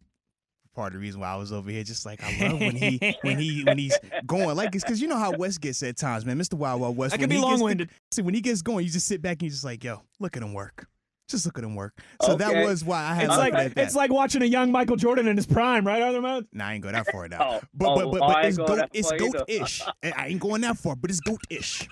part 0.76 0.88
of 0.88 0.94
the 0.94 1.00
reason 1.00 1.22
why 1.22 1.30
I 1.30 1.36
was 1.36 1.54
over 1.54 1.70
here. 1.70 1.84
Just 1.84 2.06
like 2.06 2.22
I 2.24 2.50
love 2.50 2.60
when 2.60 2.76
he 2.76 3.16
when 3.22 3.38
he 3.40 3.64
when 3.64 3.78
he's 3.78 3.98
going 4.26 4.56
like 4.56 4.76
it's 4.76 4.84
because 4.84 5.02
you 5.02 5.08
know 5.08 5.18
how 5.18 5.32
Wes 5.32 5.58
gets 5.58 5.82
at 5.84 5.98
times, 5.98 6.26
man. 6.26 6.38
Mr. 6.38 6.56
Wild 6.56 6.82
Wild 6.82 6.98
West. 6.98 7.12
That 7.12 7.20
when 7.22 7.30
can 7.30 7.30
be 7.30 7.36
he 7.38 7.42
long-winded. 7.42 7.90
see, 8.12 8.22
when 8.22 8.34
he 8.34 8.42
gets 8.42 8.62
going, 8.62 8.86
you 8.86 8.92
just 8.92 9.08
sit 9.08 9.22
back 9.22 9.34
and 9.34 9.44
you 9.44 9.50
just 9.52 9.64
like, 9.64 9.84
yo, 9.84 10.02
look 10.20 10.36
at 10.36 10.44
him 10.44 10.54
work. 10.54 10.88
Just 11.30 11.46
look 11.46 11.58
at 11.58 11.64
him 11.64 11.76
work. 11.76 11.98
So 12.24 12.36
that 12.36 12.66
was 12.66 12.84
why 12.84 13.04
I 13.04 13.14
had 13.14 13.26
It's 13.26 13.34
to 13.36 13.40
like 13.40 13.54
at 13.54 13.76
that. 13.76 13.82
it's 13.86 13.96
like 13.96 14.12
watching 14.12 14.42
a 14.42 14.46
young 14.46 14.70
Michael 14.70 14.98
Jordan 14.98 15.30
in 15.30 15.38
his 15.38 15.46
prime, 15.46 15.88
right, 15.88 16.02
Arthur 16.02 16.20
Moats? 16.20 16.48
Nah, 16.52 16.68
I 16.68 16.74
ain't 16.74 16.84
go 16.84 16.92
that 16.92 17.10
far 17.10 17.30
now. 17.30 17.38
Oh, 17.42 17.62
but 17.74 17.96
but 17.96 18.06
oh, 18.06 18.12
but, 18.12 18.22
oh, 18.22 18.28
but 18.28 18.46
it's 18.46 18.58
going 18.58 18.80
goat 18.80 18.90
it's 18.92 19.12
goat 19.12 19.44
ish. 19.48 19.82
I 20.04 20.28
ain't 20.28 20.42
going 20.42 20.60
that 20.62 20.78
far, 20.78 20.98
but 20.98 21.10
it's 21.10 21.22
goat 21.22 21.40
ish. 21.50 21.88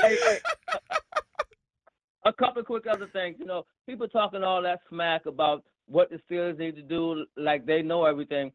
Hey, 0.00 0.16
hey. 0.22 0.38
A 2.24 2.32
couple 2.32 2.60
of 2.60 2.66
quick 2.66 2.84
other 2.90 3.06
things. 3.12 3.36
You 3.38 3.46
know, 3.46 3.64
people 3.86 4.08
talking 4.08 4.42
all 4.42 4.60
that 4.62 4.80
smack 4.88 5.26
about 5.26 5.64
what 5.86 6.10
the 6.10 6.20
Steelers 6.30 6.58
need 6.58 6.76
to 6.76 6.82
do, 6.82 7.24
like 7.36 7.64
they 7.64 7.80
know 7.80 8.04
everything. 8.04 8.52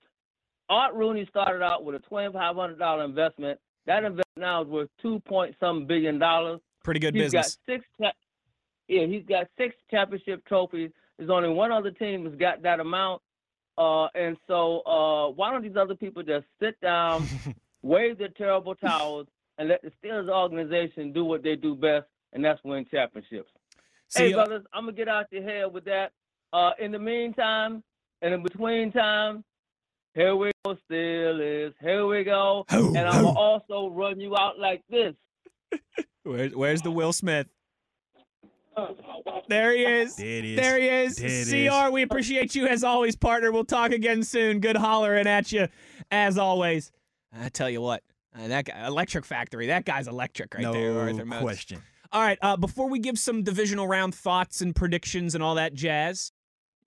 Art 0.70 0.94
Rooney 0.94 1.26
started 1.30 1.64
out 1.64 1.84
with 1.84 1.96
a 1.96 2.00
twenty-five 2.00 2.56
hundred 2.56 2.78
dollar 2.80 3.04
investment. 3.04 3.60
That 3.86 4.04
investment 4.04 4.28
now 4.38 4.62
is 4.62 4.68
worth 4.68 4.90
two 5.02 5.20
point 5.22 5.56
some 5.60 5.86
billion 5.86 6.20
dollars. 6.20 6.60
Pretty 6.84 7.00
good 7.00 7.16
He's 7.16 7.32
business. 7.32 7.58
got 7.68 7.74
six. 7.74 7.86
cha- 8.00 8.12
Yeah, 8.88 9.06
he's 9.08 9.26
got 9.26 9.48
six 9.58 9.76
championship 9.90 10.46
trophies. 10.46 10.92
There's 11.18 11.30
only 11.30 11.50
one 11.50 11.72
other 11.72 11.92
team 11.92 12.24
that's 12.26 12.36
got 12.36 12.62
that 12.64 12.80
amount. 12.80 13.22
Uh, 13.78 14.06
and 14.14 14.38
so, 14.48 14.82
uh, 14.82 15.30
why 15.32 15.52
don't 15.52 15.64
these 15.64 15.76
other 15.76 15.96
people 15.96 16.22
just 16.22 16.46
sit 16.62 16.80
down, 16.82 17.28
wave 17.82 18.20
their 18.20 18.28
terrible 18.30 18.76
towels, 18.76 19.28
and 19.58 19.70
let 19.70 19.82
the 19.82 19.92
Steelers 20.04 20.30
organization 20.30 21.14
do 21.14 21.26
what 21.26 21.44
they 21.44 21.56
do 21.56 21.76
best, 21.76 22.06
and 22.34 22.44
that's 22.44 22.64
win 22.64 22.86
championships. 22.90 23.52
See, 24.10 24.24
hey, 24.24 24.34
uh, 24.34 24.38
brothers, 24.38 24.66
I'm 24.74 24.86
gonna 24.86 24.98
get 24.98 25.08
out 25.08 25.26
your 25.32 25.44
hair 25.44 25.70
with 25.70 25.86
that. 25.86 26.12
Uh, 26.52 26.72
in 26.80 26.92
the 26.92 27.00
meantime, 27.00 27.84
and 28.22 28.34
in 28.34 28.44
between 28.44 28.92
time, 28.92 29.44
here 30.14 30.36
we 30.36 30.52
go, 30.64 30.78
Steelers. 30.90 31.74
Here 31.82 32.06
we 32.06 32.24
go. 32.24 32.66
Ho, 32.70 32.88
and 32.88 33.00
I'm 33.00 33.24
gonna 33.24 33.38
also 33.38 33.90
run 33.90 34.20
you 34.20 34.36
out 34.38 34.60
like 34.60 34.82
this. 34.90 35.16
Where's, 36.24 36.56
where's 36.56 36.82
the 36.82 36.92
Will 36.92 37.12
Smith? 37.12 37.48
There 39.50 39.72
he 39.76 39.84
is. 39.84 40.16
There. 40.16 40.42
There 40.42 40.80
he 40.80 40.88
is. 40.88 41.16
There 41.18 41.68
it 41.68 41.70
CR, 41.70 41.92
we 41.92 42.02
appreciate 42.02 42.56
you 42.56 42.66
as 42.66 42.84
always, 42.84 43.16
partner. 43.16 43.52
We'll 43.52 43.66
talk 43.66 43.92
again 43.92 44.24
soon. 44.24 44.60
Good 44.60 44.78
hollering 44.78 45.28
at 45.28 45.52
you 45.52 45.68
as 46.12 46.38
always. 46.38 46.92
I 47.38 47.50
tell 47.50 47.70
you 47.70 47.82
what, 47.82 48.04
uh, 48.38 48.48
that 48.48 48.66
guy, 48.66 48.88
Electric 48.88 49.26
Factory, 49.26 49.68
that 49.68 49.86
guy's 49.86 50.08
electric 50.08 50.54
right 50.54 50.64
no 50.64 50.74
there, 50.74 51.00
Arthur 51.00 51.26
Moats. 51.26 51.42
question. 51.42 51.82
All 52.12 52.22
right, 52.22 52.38
uh, 52.42 52.58
before 52.58 52.90
we 52.90 53.00
give 53.00 53.18
some 53.18 53.44
divisional 53.44 53.88
round 53.88 54.14
thoughts 54.14 54.62
and 54.62 54.76
predictions 54.76 55.34
and 55.34 55.44
all 55.44 55.56
that 55.56 55.74
jazz, 55.74 56.32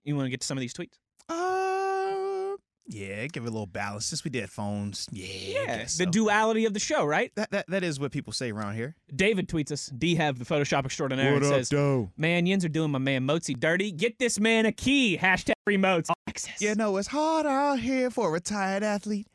you 0.05 0.15
want 0.15 0.27
to 0.27 0.31
get 0.31 0.41
to 0.41 0.47
some 0.47 0.57
of 0.57 0.61
these 0.61 0.73
tweets? 0.73 0.99
Uh, 1.29 2.57
yeah, 2.89 3.27
give 3.27 3.43
it 3.43 3.49
a 3.49 3.51
little 3.51 3.67
balance. 3.67 4.07
Since 4.07 4.23
we 4.23 4.31
did 4.31 4.49
phones, 4.49 5.09
yeah, 5.11 5.61
I 5.63 5.67
guess 5.67 5.99
the 5.99 6.07
duality 6.07 6.65
of 6.65 6.75
the 6.75 6.79
show, 6.81 7.05
right? 7.05 7.33
that, 7.35 7.51
that 7.51 7.67
that 7.69 7.83
is 7.83 7.99
what 7.99 8.13
people 8.13 8.33
say 8.33 8.53
around 8.53 8.77
here. 8.77 8.95
David 9.15 9.49
tweets 9.49 9.73
us. 9.73 9.87
D 9.87 10.15
have 10.15 10.39
the 10.39 10.45
Photoshop 10.45 10.85
extraordinaire 10.85 11.35
and 11.35 11.45
says, 11.45 11.69
Doe? 11.69 12.11
"Man, 12.17 12.47
yins 12.47 12.65
are 12.65 12.69
doing 12.69 12.93
my 12.93 13.01
man 13.01 13.27
Mozi 13.27 13.59
dirty. 13.59 13.91
Get 13.91 14.21
this 14.21 14.39
man 14.39 14.67
a 14.67 14.73
key. 14.73 15.19
Hashtag 15.21 15.55
remotes. 15.69 16.09
Access. 16.29 16.61
You 16.63 16.77
know 16.77 16.97
it's 16.99 17.09
hard 17.09 17.47
out 17.47 17.81
here 17.81 18.11
for 18.11 18.29
a 18.29 18.31
retired 18.31 18.85
athlete. 18.85 19.27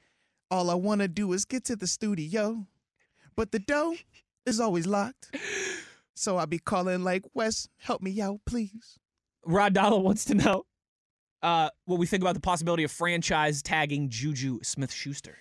All 0.52 0.70
I 0.70 0.76
want 0.76 1.00
to 1.00 1.08
do 1.08 1.32
is 1.32 1.46
get 1.46 1.64
to 1.66 1.78
the 1.78 1.88
studio, 1.88 2.68
but 3.38 3.54
the 3.54 3.60
door 3.60 3.96
is 4.46 4.60
always 4.60 4.86
locked. 4.86 5.34
So 6.14 6.38
I 6.38 6.46
be 6.46 6.60
calling 6.60 7.04
like 7.04 7.24
Wes, 7.34 7.70
help 7.78 8.02
me 8.02 8.22
out, 8.22 8.42
please. 8.46 9.00
Rod 9.46 9.74
Dollar 9.74 10.00
wants 10.00 10.26
to 10.26 10.36
know 10.36 10.66
uh, 11.42 11.70
what 11.86 12.00
we 12.00 12.06
think 12.06 12.22
about 12.22 12.36
the 12.36 12.42
possibility 12.42 12.84
of 12.84 12.92
franchise 12.92 13.64
tagging 13.64 14.10
Juju 14.10 14.60
Smith 14.62 14.92
Schuster. 14.92 15.38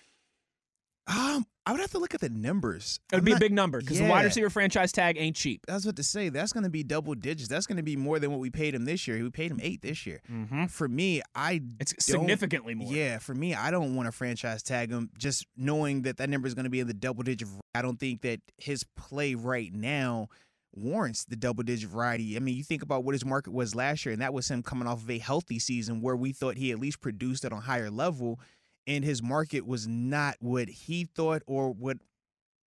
Um, 1.11 1.45
I 1.65 1.71
would 1.71 1.81
have 1.81 1.91
to 1.91 1.99
look 1.99 2.15
at 2.15 2.21
the 2.21 2.29
numbers. 2.29 2.99
It 3.11 3.15
would 3.17 3.25
be 3.25 3.31
not- 3.31 3.37
a 3.37 3.39
big 3.39 3.51
number 3.51 3.79
because 3.81 3.99
the 3.99 4.07
wide 4.07 4.25
receiver 4.25 4.49
franchise 4.49 4.91
tag 4.91 5.17
ain't 5.19 5.35
cheap. 5.35 5.61
I 5.69 5.73
was 5.73 5.85
about 5.85 5.97
to 5.97 6.03
say 6.03 6.29
that's 6.29 6.53
going 6.53 6.63
to 6.63 6.69
be 6.69 6.83
double 6.83 7.13
digits. 7.13 7.49
That's 7.49 7.67
going 7.67 7.77
to 7.77 7.83
be 7.83 7.95
more 7.95 8.17
than 8.19 8.31
what 8.31 8.39
we 8.39 8.49
paid 8.49 8.73
him 8.73 8.85
this 8.85 9.07
year. 9.07 9.21
We 9.21 9.29
paid 9.29 9.51
him 9.51 9.59
eight 9.61 9.81
this 9.81 10.05
year. 10.05 10.21
Mm-hmm. 10.31 10.65
For 10.67 10.87
me, 10.87 11.21
I 11.35 11.61
It's 11.79 11.93
significantly 11.99 12.73
more. 12.75 12.91
Yeah, 12.91 13.19
for 13.19 13.35
me, 13.35 13.53
I 13.53 13.69
don't 13.69 13.95
want 13.95 14.07
to 14.07 14.11
franchise 14.11 14.63
tag 14.63 14.89
him. 14.89 15.09
Just 15.17 15.45
knowing 15.55 16.03
that 16.03 16.17
that 16.17 16.29
number 16.29 16.47
is 16.47 16.55
going 16.55 16.63
to 16.63 16.69
be 16.71 16.79
in 16.79 16.87
the 16.87 16.93
double 16.93 17.23
digit. 17.23 17.47
I 17.75 17.81
don't 17.81 17.99
think 17.99 18.21
that 18.21 18.39
his 18.57 18.83
play 18.95 19.35
right 19.35 19.71
now 19.73 20.29
warrants 20.73 21.25
the 21.25 21.35
double 21.35 21.63
digit 21.63 21.89
variety. 21.89 22.35
I 22.35 22.39
mean, 22.39 22.55
you 22.55 22.63
think 22.63 22.81
about 22.81 23.03
what 23.03 23.13
his 23.13 23.25
market 23.25 23.51
was 23.51 23.75
last 23.75 24.05
year, 24.05 24.13
and 24.13 24.21
that 24.21 24.33
was 24.33 24.49
him 24.49 24.63
coming 24.63 24.87
off 24.87 25.03
of 25.03 25.09
a 25.09 25.17
healthy 25.19 25.59
season 25.59 26.01
where 26.01 26.15
we 26.15 26.31
thought 26.31 26.57
he 26.57 26.71
at 26.71 26.79
least 26.79 27.01
produced 27.01 27.45
at 27.45 27.51
a 27.51 27.57
higher 27.57 27.91
level, 27.91 28.39
and 28.87 29.03
his 29.03 29.21
market 29.21 29.65
was 29.65 29.87
not 29.87 30.35
what 30.39 30.67
he 30.69 31.05
thought 31.05 31.41
or 31.47 31.71
what 31.71 31.97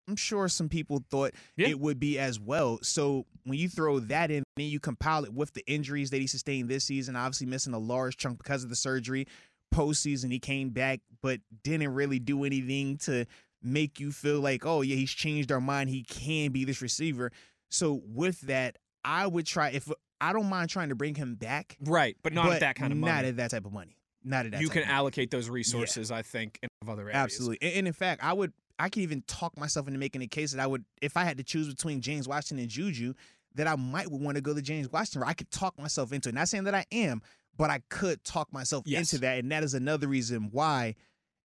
I'm 0.07 0.15
sure 0.17 0.49
some 0.49 0.67
people 0.67 1.01
thought 1.09 1.31
Yeah. 1.55 1.69
it 1.69 1.79
would 1.79 1.97
be 1.99 2.19
as 2.19 2.37
well. 2.39 2.79
So 2.81 3.25
when 3.45 3.57
you 3.57 3.69
throw 3.69 3.99
that 3.99 4.31
in, 4.31 4.43
then 4.57 4.65
you 4.67 4.79
compile 4.81 5.23
it 5.23 5.33
with 5.33 5.53
the 5.53 5.63
injuries 5.65 6.09
that 6.09 6.19
he 6.19 6.27
sustained 6.27 6.67
this 6.67 6.83
season, 6.83 7.15
obviously 7.15 7.47
missing 7.47 7.73
a 7.73 7.79
large 7.79 8.17
chunk 8.17 8.37
because 8.39 8.63
of 8.65 8.69
the 8.69 8.75
surgery. 8.75 9.27
Postseason, 9.73 10.29
he 10.29 10.39
came 10.39 10.69
back, 10.71 10.99
but 11.21 11.39
didn't 11.63 11.93
really 11.93 12.19
do 12.19 12.43
anything 12.43 12.97
to 12.97 13.25
make 13.61 13.99
you 13.99 14.11
feel 14.11 14.41
like, 14.41 14.65
oh 14.65 14.81
yeah, 14.81 14.95
he's 14.97 15.09
changed 15.11 15.51
our 15.53 15.61
mind. 15.61 15.89
He 15.89 16.03
can 16.03 16.51
be 16.51 16.65
this 16.65 16.81
receiver. 16.81 17.31
So 17.71 18.01
with 18.05 18.41
that, 18.41 18.77
I 19.05 19.25
would 19.25 19.45
try 19.45 19.69
if 19.69 19.89
I 20.21 20.31
don't 20.33 20.49
mind 20.49 20.69
trying 20.69 20.89
to 20.89 20.95
bring 20.95 21.15
him 21.15 21.35
back, 21.35 21.77
Right, 21.81 22.15
but 22.21 22.33
not 22.33 22.51
at 22.51 22.59
that 22.59 22.75
kind 22.75 22.91
of 22.91 22.99
money. 22.99 23.11
Not 23.13 23.25
at 23.25 23.37
that 23.37 23.51
type 23.51 23.65
of 23.65 23.71
money. 23.73 23.97
Not 24.23 24.45
at 24.45 24.51
that. 24.53 24.61
you 24.61 24.69
can 24.69 24.83
allocate 24.83 25.31
those 25.31 25.49
resources, 25.49 26.11
I 26.11 26.21
think, 26.21 26.59
in 26.63 26.69
other 26.89 27.03
areas. 27.03 27.15
Absolutely. 27.15 27.57
And, 27.61 27.77
and 27.79 27.87
in 27.87 27.93
fact, 27.93 28.23
I 28.23 28.33
would 28.33 28.53
I 28.79 28.89
could 28.89 29.03
even 29.03 29.21
talk 29.27 29.57
myself 29.57 29.87
into 29.87 29.99
making 29.99 30.21
a 30.21 30.27
case 30.27 30.51
that 30.53 30.61
I 30.61 30.67
would 30.67 30.83
if 31.01 31.15
I 31.17 31.23
had 31.23 31.37
to 31.37 31.43
choose 31.43 31.67
between 31.67 32.01
James 32.01 32.27
Washington 32.27 32.59
and 32.59 32.69
Juju, 32.69 33.13
that 33.55 33.67
I 33.67 33.75
might 33.75 34.09
would 34.09 34.21
want 34.21 34.35
to 34.35 34.41
go 34.41 34.53
to 34.53 34.61
James 34.61 34.91
Washington. 34.91 35.27
I 35.27 35.33
could 35.33 35.51
talk 35.51 35.77
myself 35.77 36.11
into 36.13 36.29
it. 36.29 36.35
Not 36.35 36.49
saying 36.49 36.63
that 36.65 36.75
I 36.75 36.85
am, 36.91 37.21
but 37.57 37.69
I 37.69 37.81
could 37.89 38.23
talk 38.23 38.51
myself 38.51 38.83
Yes. 38.87 39.11
into 39.13 39.21
that. 39.21 39.39
And 39.39 39.51
that 39.51 39.63
is 39.63 39.73
another 39.73 40.07
reason 40.07 40.49
why 40.51 40.95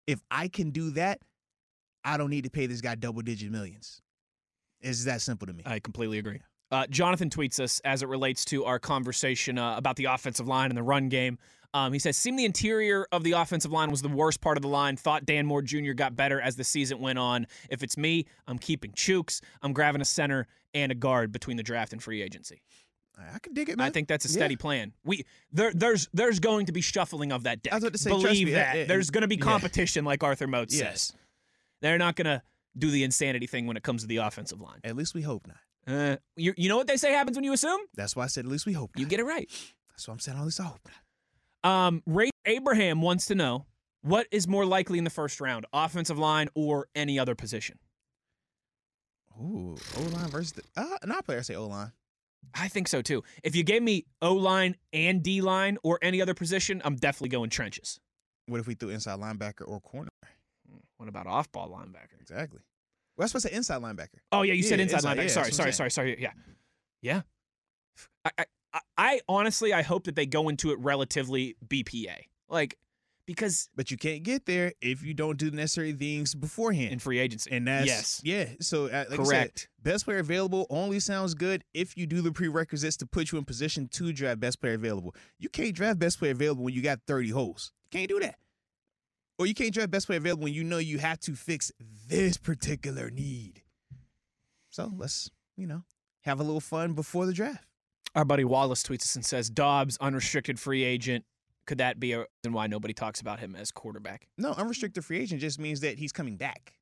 if 0.06 0.22
I 0.30 0.48
can 0.48 0.70
do 0.70 0.90
that, 0.92 1.20
I 2.04 2.16
don't 2.16 2.30
need 2.30 2.44
to 2.44 2.50
pay 2.50 2.66
this 2.66 2.80
guy 2.80 2.94
double 2.94 3.20
digit 3.22 3.50
millions. 3.50 4.00
It's 4.80 5.04
that 5.04 5.20
simple 5.20 5.46
to 5.46 5.52
me. 5.52 5.64
I 5.66 5.80
completely 5.80 6.18
agree. 6.18 6.40
Uh, 6.70 6.86
Jonathan 6.86 7.28
tweets 7.30 7.60
us 7.60 7.80
as 7.80 8.02
it 8.02 8.08
relates 8.08 8.44
to 8.46 8.64
our 8.64 8.78
conversation 8.78 9.58
uh, 9.58 9.76
about 9.76 9.96
the 9.96 10.04
offensive 10.04 10.46
line 10.46 10.70
and 10.70 10.76
the 10.78 10.82
run 10.82 11.08
game. 11.08 11.38
Um, 11.74 11.92
he 11.92 11.98
says, 11.98 12.16
seemed 12.16 12.38
the 12.38 12.44
interior 12.46 13.06
of 13.12 13.22
the 13.24 13.32
offensive 13.32 13.70
line 13.70 13.90
was 13.90 14.00
the 14.02 14.08
worst 14.08 14.40
part 14.40 14.56
of 14.56 14.62
the 14.62 14.68
line. 14.68 14.96
Thought 14.96 15.26
Dan 15.26 15.44
Moore 15.46 15.60
Jr. 15.62 15.92
got 15.92 16.16
better 16.16 16.40
as 16.40 16.56
the 16.56 16.64
season 16.64 16.98
went 17.00 17.18
on. 17.18 17.46
If 17.70 17.82
it's 17.82 17.96
me, 17.98 18.24
I'm 18.46 18.58
keeping 18.58 18.92
Chuks. 18.92 19.40
I'm 19.62 19.72
grabbing 19.74 20.00
a 20.00 20.04
center 20.06 20.46
and 20.72 20.90
a 20.90 20.94
guard 20.94 21.30
between 21.30 21.56
the 21.58 21.62
draft 21.62 21.92
and 21.92 22.02
free 22.02 22.22
agency. 22.22 22.62
I 23.34 23.38
can 23.40 23.52
dig 23.52 23.68
it, 23.68 23.76
man. 23.76 23.86
I 23.86 23.90
think 23.90 24.06
that's 24.08 24.24
a 24.24 24.28
Yeah. 24.28 24.32
steady 24.34 24.54
plan. 24.56 24.92
We 25.04 25.24
there 25.50 25.72
there's 25.74 26.08
there's 26.14 26.38
going 26.38 26.66
to 26.66 26.72
be 26.72 26.80
shuffling 26.80 27.32
of 27.32 27.42
that 27.42 27.62
deck. 27.62 27.72
I 27.72 27.76
was 27.76 27.82
about 27.82 27.92
to 27.94 27.98
say, 27.98 28.10
Believe 28.10 28.46
me, 28.46 28.52
that. 28.54 28.86
there's 28.86 29.10
going 29.10 29.22
to 29.22 29.28
be 29.28 29.34
yeah. 29.34 29.42
competition, 29.42 30.04
like 30.04 30.22
Arthur 30.22 30.46
Moats 30.46 30.78
Yes. 30.78 31.08
says. 31.08 31.12
They're 31.82 31.98
not 31.98 32.14
going 32.14 32.26
to 32.26 32.42
do 32.78 32.90
the 32.92 33.02
insanity 33.02 33.48
thing 33.48 33.66
when 33.66 33.76
it 33.76 33.82
comes 33.82 34.02
to 34.02 34.08
the 34.08 34.18
offensive 34.18 34.60
line. 34.60 34.78
At 34.84 34.94
least 34.94 35.14
we 35.14 35.22
hope 35.22 35.48
not. 35.48 35.56
Uh, 35.92 36.16
you, 36.36 36.54
you 36.56 36.68
know 36.68 36.76
what 36.76 36.86
they 36.86 36.96
say 36.96 37.12
happens 37.12 37.36
when 37.36 37.42
you 37.44 37.52
assume? 37.52 37.80
That's 37.94 38.14
why 38.14 38.22
I 38.24 38.26
said 38.28 38.44
at 38.44 38.50
least 38.52 38.66
we 38.66 38.72
hope 38.72 38.90
not. 38.94 39.00
You 39.00 39.06
get 39.06 39.18
it 39.18 39.24
right. 39.24 39.50
That's 39.90 40.06
what 40.06 40.14
I'm 40.14 40.20
saying. 40.20 40.38
At 40.38 40.44
least 40.44 40.60
I 40.60 40.64
hope 40.64 40.80
not. 40.86 40.94
Um, 41.64 42.02
Ray 42.06 42.30
Abraham 42.46 43.02
wants 43.02 43.26
to 43.26 43.34
know 43.34 43.66
what 44.02 44.26
is 44.30 44.46
more 44.46 44.64
likely 44.64 44.98
in 44.98 45.04
the 45.04 45.10
first 45.10 45.40
round, 45.40 45.66
offensive 45.72 46.18
line 46.18 46.48
or 46.54 46.88
any 46.94 47.18
other 47.18 47.34
position. 47.34 47.78
Ooh, 49.40 49.76
O 49.96 50.02
line 50.02 50.28
versus 50.30 50.52
the 50.52 50.62
uh, 50.76 50.96
not 51.04 51.24
player 51.24 51.42
say 51.42 51.54
O 51.54 51.66
line. 51.66 51.92
I 52.54 52.68
think 52.68 52.88
so 52.88 53.02
too. 53.02 53.22
If 53.42 53.54
you 53.54 53.62
gave 53.62 53.82
me 53.82 54.06
O 54.22 54.34
line 54.34 54.76
and 54.92 55.22
D 55.22 55.40
line 55.40 55.78
or 55.82 55.98
any 56.02 56.20
other 56.20 56.34
position, 56.34 56.80
I'm 56.84 56.96
definitely 56.96 57.28
going 57.30 57.50
trenches. 57.50 58.00
What 58.46 58.60
if 58.60 58.66
we 58.66 58.74
threw 58.74 58.88
inside 58.88 59.18
linebacker 59.20 59.66
or 59.66 59.80
corner? 59.80 60.08
What 60.96 61.08
about 61.08 61.26
off 61.26 61.52
ball 61.52 61.68
linebacker? 61.68 62.20
Exactly. 62.20 62.60
Well, 63.16 63.24
that's 63.24 63.32
supposed 63.32 63.46
to 63.46 63.50
say 63.50 63.56
inside 63.56 63.82
linebacker. 63.82 64.20
Oh 64.32 64.42
yeah, 64.42 64.54
you 64.54 64.62
said 64.62 64.80
inside, 64.80 64.96
inside, 64.98 65.18
linebacker. 65.18 65.22
yeah, 65.22 65.28
sorry, 65.28 65.52
sorry, 65.52 65.72
sorry, 65.72 65.90
sorry. 65.90 66.20
Yeah, 66.20 66.32
yeah. 67.02 67.22
I, 68.24 68.30
I, 68.38 68.44
I- 68.96 69.20
honestly, 69.28 69.72
I 69.72 69.82
hope 69.82 70.04
that 70.04 70.16
they 70.16 70.26
go 70.26 70.48
into 70.48 70.70
it 70.72 70.78
relatively 70.80 71.56
BPA, 71.66 72.16
like 72.48 72.78
because 73.26 73.68
But 73.76 73.90
you 73.90 73.98
can't 73.98 74.22
get 74.22 74.46
there 74.46 74.72
if 74.80 75.02
you 75.02 75.12
don't 75.12 75.36
do 75.38 75.50
the 75.50 75.56
necessary 75.56 75.92
things 75.92 76.34
beforehand. 76.34 76.92
in 76.92 76.98
free 76.98 77.18
agency. 77.18 77.50
and 77.52 77.68
that's 77.68 77.86
yes, 77.86 78.20
yeah. 78.24 78.46
So 78.60 78.86
uh, 78.86 79.04
like 79.10 79.20
I 79.20 79.22
said, 79.22 79.26
correct. 79.26 79.68
best 79.82 80.06
player 80.06 80.18
available 80.18 80.66
only 80.70 80.98
sounds 80.98 81.34
good 81.34 81.62
if 81.74 81.94
you 81.96 82.06
do 82.06 82.22
the 82.22 82.32
prerequisites 82.32 82.96
to 82.96 83.06
put 83.06 83.30
you 83.30 83.36
in 83.38 83.44
position 83.44 83.86
to 83.88 84.12
draft 84.14 84.40
best 84.40 84.60
player 84.62 84.72
available. 84.74 85.14
You 85.38 85.50
can't 85.50 85.74
draft 85.74 85.98
best 85.98 86.18
player 86.18 86.32
available 86.32 86.64
when 86.64 86.72
you 86.72 86.80
got 86.80 87.00
30 87.06 87.28
holes. 87.28 87.70
You 87.92 87.98
can't 87.98 88.08
do 88.08 88.18
that. 88.20 88.36
Or 89.38 89.46
you 89.46 89.52
can't 89.54 89.74
draft 89.74 89.90
best 89.90 90.06
player 90.06 90.18
available 90.18 90.44
when 90.44 90.54
you 90.54 90.64
know 90.64 90.78
you 90.78 90.96
have 90.98 91.20
to 91.20 91.34
fix 91.34 91.70
this 92.08 92.38
particular 92.38 93.10
need. 93.10 93.62
So 94.70 94.90
let's, 94.96 95.30
you 95.56 95.66
know, 95.66 95.82
have 96.22 96.40
a 96.40 96.42
little 96.42 96.60
fun 96.60 96.94
before 96.94 97.26
the 97.26 97.32
draft. 97.34 97.67
Our 98.18 98.24
buddy 98.24 98.42
Wallace 98.42 98.82
tweets 98.82 99.02
us 99.02 99.14
and 99.14 99.24
says, 99.24 99.48
"Dobbs, 99.48 99.96
unrestricted 100.00 100.58
free 100.58 100.82
agent. 100.82 101.24
Could 101.68 101.78
that 101.78 102.00
be 102.00 102.14
a 102.14 102.18
reason 102.18 102.52
why 102.52 102.66
nobody 102.66 102.92
talks 102.92 103.20
about 103.20 103.38
him 103.38 103.54
as 103.54 103.70
quarterback?" 103.70 104.26
No, 104.36 104.50
unrestricted 104.50 105.04
free 105.04 105.20
agent 105.20 105.40
just 105.40 105.60
means 105.60 105.78
that 105.82 105.98
he's 105.98 106.10
coming 106.10 106.36
back. 106.36 106.74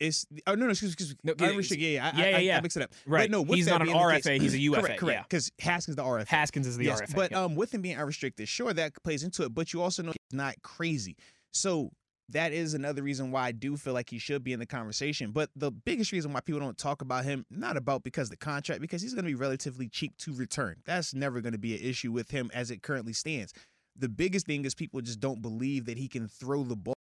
It's 0.00 0.24
oh 0.46 0.54
no 0.54 0.64
no 0.64 0.70
excuse 0.70 0.94
excuse 0.94 1.10
me. 1.10 1.16
No, 1.24 1.34
yeah, 1.38 1.46
unrestricted 1.50 1.86
yeah 1.86 1.90
yeah 1.90 2.06
I, 2.06 2.16
yeah, 2.18 2.24
I, 2.24 2.28
yeah, 2.30 2.36
I, 2.36 2.40
yeah. 2.40 2.56
I 2.56 2.60
mixed 2.62 2.76
it 2.78 2.82
up 2.84 2.92
Right. 3.06 3.24
But 3.24 3.30
no 3.30 3.42
with 3.42 3.56
He's 3.56 3.66
not 3.66 3.82
an 3.82 3.88
RFA, 3.88 4.22
case- 4.22 4.40
he's 4.40 4.54
a 4.54 4.58
UFA, 4.58 4.80
correct 4.80 4.98
correct 5.00 5.18
yeah. 5.18 5.22
because 5.22 5.52
Haskins 5.60 5.92
is 5.92 5.96
the 5.96 6.02
RFA 6.02 6.26
Haskins 6.26 6.66
is 6.66 6.76
the 6.78 6.86
yes, 6.86 7.02
RFA. 7.02 7.14
but 7.14 7.30
yeah. 7.32 7.42
um 7.44 7.54
with 7.54 7.72
him 7.74 7.82
being 7.82 7.98
unrestricted 7.98 8.48
sure 8.48 8.72
that 8.72 8.94
plays 9.04 9.22
into 9.22 9.44
it 9.44 9.54
but 9.54 9.72
you 9.74 9.82
also 9.82 10.02
know 10.02 10.12
he's 10.12 10.36
not 10.36 10.54
crazy 10.62 11.16
so 11.52 11.92
that 12.32 12.52
is 12.52 12.74
another 12.74 13.02
reason 13.02 13.30
why 13.30 13.44
I 13.44 13.52
do 13.52 13.76
feel 13.76 13.92
like 13.92 14.10
he 14.10 14.18
should 14.18 14.44
be 14.44 14.52
in 14.52 14.58
the 14.58 14.66
conversation. 14.66 15.30
But 15.30 15.50
the 15.54 15.70
biggest 15.70 16.12
reason 16.12 16.32
why 16.32 16.40
people 16.40 16.60
don't 16.60 16.76
talk 16.76 17.02
about 17.02 17.24
him 17.24 17.46
not 17.50 17.76
about 17.76 18.02
because 18.02 18.30
the 18.30 18.36
contract 18.36 18.80
because 18.80 19.02
he's 19.02 19.14
going 19.14 19.24
to 19.24 19.30
be 19.30 19.34
relatively 19.34 19.88
cheap 19.88 20.16
to 20.18 20.34
return. 20.34 20.76
That's 20.84 21.14
never 21.14 21.40
going 21.40 21.52
to 21.52 21.58
be 21.58 21.74
an 21.74 21.82
issue 21.82 22.12
with 22.12 22.30
him 22.30 22.50
as 22.54 22.70
it 22.70 22.82
currently 22.82 23.12
stands. 23.12 23.52
The 23.96 24.08
biggest 24.08 24.46
thing 24.46 24.64
is 24.64 24.74
people 24.74 25.00
just 25.02 25.20
don't 25.20 25.42
believe 25.42 25.84
that 25.84 25.98
he 25.98 26.08
can 26.08 26.26
throw 26.26 26.64
the 26.64 26.76
ball 26.76 26.94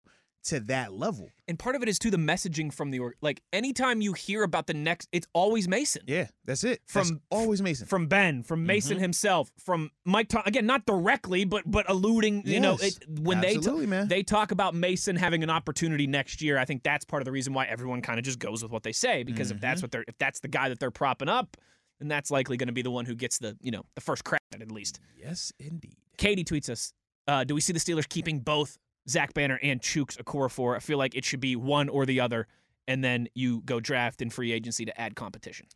to 0.46 0.60
that 0.62 0.94
level 0.94 1.30
and 1.48 1.60
part 1.60 1.76
of 1.76 1.84
it 1.84 1.90
is 1.90 2.00
to 2.00 2.10
the 2.10 2.18
messaging 2.18 2.72
from 2.74 2.92
the 2.92 3.00
org. 3.00 3.16
Like 3.22 3.42
anytime 3.52 4.02
you 4.02 4.14
hear 4.14 4.44
about 4.44 4.68
the 4.68 4.74
next, 4.74 5.10
it's 5.12 5.28
always 5.34 5.68
Mason. 5.68 6.04
Yeah, 6.08 6.28
that's 6.46 6.64
it. 6.64 6.82
That's 6.94 7.10
From- 7.10 7.22
always 7.30 7.62
Mason. 7.62 7.88
From 7.88 8.08
Ben, 8.08 8.44
from 8.44 8.66
Mason 8.66 8.98
Mhm. 8.98 9.02
himself, 9.02 9.52
from 9.58 9.90
Mike. 10.06 10.30
Tom- 10.30 10.44
again, 10.46 10.66
not 10.66 10.86
directly, 10.86 11.44
but 11.46 11.64
but 11.70 11.90
alluding. 11.90 12.44
You 12.46 12.60
know, 12.60 12.78
it, 12.82 12.98
when 13.20 13.42
they 13.42 13.56
Absolutely, 13.56 13.88
man. 13.88 14.08
they 14.08 14.24
talk 14.24 14.52
about 14.52 14.74
Mason 14.76 15.16
having 15.16 15.44
an 15.44 15.50
opportunity 15.50 16.08
next 16.08 16.42
year, 16.42 16.58
I 16.58 16.66
think 16.66 16.84
that's 16.84 17.04
part 17.04 17.22
of 17.22 17.26
the 17.26 17.32
reason 17.32 17.54
why 17.54 17.66
everyone 17.66 18.02
kind 18.02 18.18
of 18.20 18.26
just 18.26 18.40
goes 18.40 18.62
with 18.64 18.72
what 18.72 18.84
they 18.84 18.94
say 18.94 19.24
because 19.24 19.52
if 19.52 19.58
Mm-hmm. 19.58 19.62
that's 19.62 19.82
what 19.82 19.92
they're 19.92 20.06
if 20.08 20.18
that's 20.20 20.40
the 20.40 20.48
guy 20.48 20.70
that 20.70 20.80
they're 20.80 20.92
propping 20.92 21.30
up, 21.30 21.58
then 22.00 22.08
that's 22.08 22.32
likely 22.32 22.56
going 22.58 22.68
to 22.68 22.74
be 22.74 22.82
the 22.84 22.92
one 22.92 23.06
who 23.06 23.16
gets 23.16 23.40
the 23.40 23.58
you 23.62 23.72
know 23.72 23.84
the 23.96 24.02
first 24.02 24.24
crack 24.24 24.42
at 24.54 24.62
at 24.62 24.72
least. 24.72 25.00
yes, 25.18 25.52
indeed. 25.60 25.96
Katie 26.18 26.44
tweets 26.44 26.70
us, 26.70 26.94
uh, 27.28 27.44
"Do 27.44 27.56
we 27.56 27.62
see 27.62 27.74
the 27.74 27.80
Steelers 27.80 28.08
keeping 28.08 28.40
both 28.40 28.78
Zach 29.10 29.34
Banner 29.34 29.60
and 29.62 29.82
Chuks 29.82 30.18
Okorafor? 30.18 30.76
I 30.76 30.80
feel 30.80 30.98
like 30.98 31.16
it 31.16 31.26
should 31.26 31.40
be 31.42 31.56
one 31.56 31.90
or 31.90 32.06
the 32.06 32.20
other, 32.20 32.48
and 32.88 33.04
then 33.04 33.28
you 33.34 33.62
go 33.66 33.80
draft 33.80 34.22
in 34.22 34.30
free 34.30 34.52
agency 34.52 34.86
to 34.86 35.02
add 35.02 35.16
competition." 35.16 35.68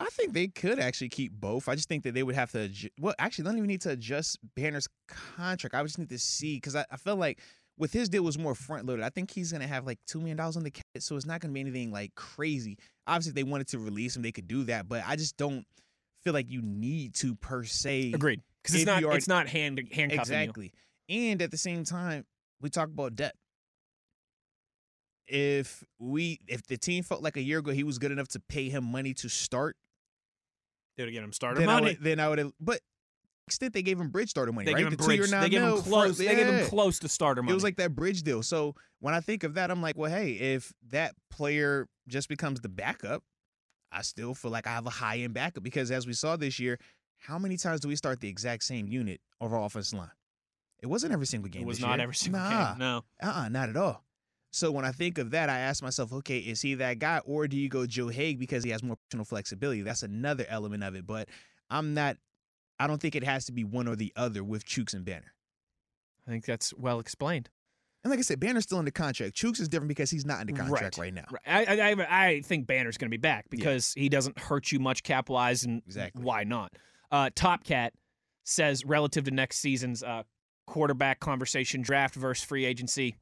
I 0.00 0.06
think 0.06 0.32
they 0.32 0.48
could 0.48 0.80
actually 0.80 1.10
keep 1.10 1.32
both. 1.32 1.68
I 1.68 1.76
just 1.76 1.88
think 1.88 2.02
that 2.02 2.12
they 2.14 2.24
would 2.24 2.34
have 2.34 2.50
to. 2.52 2.68
adju- 2.68 2.90
Well, 2.98 3.14
actually, 3.20 3.44
they 3.44 3.50
don't 3.50 3.58
even 3.58 3.68
need 3.68 3.82
to 3.82 3.90
adjust 3.90 4.36
Banner's 4.56 4.88
contract. 5.06 5.74
I 5.76 5.82
just 5.84 5.96
need 5.98 6.08
to 6.08 6.18
see 6.18 6.56
because 6.56 6.74
I, 6.74 6.84
I 6.90 6.96
feel 6.96 7.14
like 7.14 7.40
with 7.78 7.92
his 7.92 8.08
deal 8.08 8.24
was 8.24 8.36
more 8.36 8.54
front 8.56 8.84
loaded. 8.86 9.04
I 9.04 9.10
think 9.10 9.30
he's 9.30 9.52
gonna 9.52 9.66
have 9.68 9.86
like 9.86 9.98
two 10.06 10.18
million 10.18 10.36
dollars 10.36 10.56
on 10.56 10.64
the 10.64 10.72
cap, 10.72 10.84
so 10.98 11.14
it's 11.16 11.24
not 11.26 11.40
gonna 11.40 11.54
be 11.54 11.60
anything 11.60 11.92
like 11.92 12.14
crazy. 12.16 12.78
Obviously, 13.06 13.30
if 13.30 13.34
they 13.36 13.44
wanted 13.44 13.68
to 13.68 13.78
release 13.78 14.16
him, 14.16 14.22
they 14.22 14.32
could 14.32 14.48
do 14.48 14.64
that, 14.64 14.88
but 14.88 15.02
I 15.06 15.14
just 15.16 15.36
don't 15.36 15.64
feel 16.24 16.32
like 16.32 16.50
you 16.50 16.62
need 16.62 17.14
to 17.16 17.34
per 17.36 17.62
se. 17.64 18.12
Agreed, 18.12 18.40
because 18.62 18.74
it's 18.74 18.86
not 18.86 19.04
already- 19.04 19.18
it's 19.18 19.28
not 19.28 19.46
hand 19.48 19.78
handcuffing 19.92 20.08
you. 20.34 20.40
Exactly. 20.40 20.72
And 21.08 21.42
at 21.42 21.50
the 21.52 21.56
same 21.58 21.84
time, 21.84 22.24
we 22.62 22.70
talk 22.70 22.88
about 22.88 23.14
debt. 23.16 23.34
If 25.28 25.84
we 25.98 26.40
if 26.48 26.66
the 26.66 26.76
team 26.76 27.02
felt 27.04 27.22
like 27.22 27.36
a 27.36 27.42
year 27.42 27.58
ago 27.58 27.70
he 27.72 27.84
was 27.84 27.98
good 27.98 28.12
enough 28.12 28.28
to 28.28 28.40
pay 28.40 28.68
him 28.68 28.84
money 28.84 29.14
to 29.14 29.28
start, 29.28 29.76
They 30.96 31.04
would 31.04 31.12
get 31.12 31.22
him 31.22 31.32
starter 31.32 31.60
then 31.60 31.68
I 31.68 31.74
money. 31.74 31.86
would 31.92 32.02
then 32.02 32.20
I 32.20 32.28
would 32.28 32.38
have 32.38 32.52
but 32.60 32.80
extent 33.46 33.72
they 33.72 33.82
gave 33.82 34.00
him 34.00 34.08
bridge 34.10 34.30
starter 34.30 34.52
money, 34.52 34.66
They 34.66 34.72
right? 34.74 34.78
give 34.80 34.88
him 34.88 34.96
the 34.96 35.04
bridge. 35.04 35.30
They 35.30 35.48
give 35.48 35.62
him 35.62 35.68
mil 35.68 35.76
for- 35.82 35.88
close. 35.88 36.18
They 36.18 36.34
give 36.34 36.48
him 36.48 36.58
yeah. 36.58 36.66
close 36.66 36.98
to 37.00 37.08
starter 37.08 37.42
money. 37.42 37.52
It 37.52 37.54
was 37.54 37.64
like 37.64 37.76
that 37.76 37.94
bridge 37.94 38.22
deal. 38.22 38.42
So 38.42 38.74
when 39.00 39.14
I 39.14 39.20
think 39.20 39.42
of 39.44 39.54
that, 39.54 39.70
I'm 39.70 39.80
like, 39.82 39.96
well, 39.96 40.10
hey, 40.10 40.32
if 40.32 40.72
that 40.90 41.14
player 41.30 41.88
just 42.08 42.28
becomes 42.28 42.60
the 42.60 42.68
backup, 42.68 43.22
I 43.90 44.02
still 44.02 44.34
feel 44.34 44.50
like 44.50 44.66
I 44.66 44.70
have 44.70 44.86
a 44.86 44.90
high 44.90 45.18
end 45.18 45.34
backup 45.34 45.62
because 45.62 45.90
as 45.90 46.06
we 46.06 46.12
saw 46.14 46.36
this 46.36 46.58
year, 46.58 46.78
how 47.18 47.38
many 47.38 47.56
times 47.56 47.80
do 47.80 47.88
we 47.88 47.96
start 47.96 48.20
the 48.20 48.28
exact 48.28 48.64
same 48.64 48.86
unit 48.88 49.20
of 49.40 49.52
our 49.52 49.62
offensive 49.64 49.98
line? 49.98 50.10
It 50.82 50.86
wasn't 50.86 51.12
every 51.12 51.26
single 51.26 51.48
game. 51.48 51.62
it 51.62 51.66
was 51.66 51.80
not 51.80 51.94
year. 51.98 52.02
every 52.02 52.14
single 52.14 52.40
nah. 52.40 52.70
game. 52.70 52.78
No. 52.78 53.04
Uh-uh, 53.22 53.48
not 53.48 53.68
at 53.68 53.76
all. 53.76 54.04
So 54.50 54.70
when 54.70 54.84
I 54.84 54.92
think 54.92 55.16
of 55.18 55.30
that, 55.30 55.48
I 55.48 55.58
ask 55.60 55.82
myself, 55.82 56.12
okay, 56.12 56.38
is 56.38 56.60
he 56.60 56.74
that 56.74 56.98
guy, 56.98 57.20
or 57.24 57.48
do 57.48 57.56
you 57.56 57.68
go 57.70 57.86
Joe 57.86 58.08
Haeg 58.08 58.38
because 58.38 58.62
he 58.64 58.70
has 58.70 58.82
more 58.82 58.96
personal 59.08 59.24
flexibility? 59.24 59.80
That's 59.82 60.02
another 60.02 60.44
element 60.48 60.84
of 60.84 60.94
it. 60.94 61.06
But 61.06 61.28
I'm 61.70 61.94
not. 61.94 62.18
I 62.78 62.86
don't 62.86 63.00
think 63.00 63.14
it 63.14 63.24
has 63.24 63.46
to 63.46 63.52
be 63.52 63.64
one 63.64 63.88
or 63.88 63.96
the 63.96 64.12
other 64.16 64.44
with 64.44 64.66
Chuks 64.66 64.92
and 64.92 65.04
Banner. 65.04 65.32
I 66.26 66.30
think 66.30 66.44
that's 66.44 66.74
well 66.74 66.98
explained. 67.00 67.48
And 68.04 68.10
like 68.10 68.18
I 68.18 68.22
said, 68.22 68.40
Banner's 68.40 68.64
still 68.64 68.80
in 68.80 68.84
the 68.84 68.90
contract. 68.90 69.36
Chooks 69.36 69.60
is 69.60 69.68
different 69.68 69.88
because 69.88 70.10
he's 70.10 70.26
not 70.26 70.40
in 70.40 70.48
the 70.48 70.52
contract 70.52 70.98
right, 70.98 71.14
now. 71.14 71.24
Right. 71.30 71.68
I, 71.68 71.92
I, 71.92 72.26
I- 72.26 72.40
think 72.40 72.66
Banner's 72.66 72.98
going 72.98 73.08
to 73.08 73.16
be 73.16 73.20
back 73.20 73.46
because 73.48 73.94
he 73.96 74.08
doesn't 74.08 74.38
hurt 74.38 74.72
you 74.72 74.80
much 74.80 75.04
cap 75.04 75.28
wise, 75.28 75.62
and 75.62 75.82
Exactly. 75.86 76.22
why 76.24 76.42
not? 76.44 76.72
Uh, 77.12 77.30
Top 77.34 77.62
Cat 77.62 77.92
says 78.44 78.84
relative 78.84 79.24
to 79.24 79.30
next 79.30 79.58
season's 79.58 80.02
uh, 80.02 80.24
quarterback 80.66 81.20
conversation, 81.20 81.82
draft 81.82 82.14
versus 82.14 82.44
free 82.44 82.64
agency. 82.64 83.16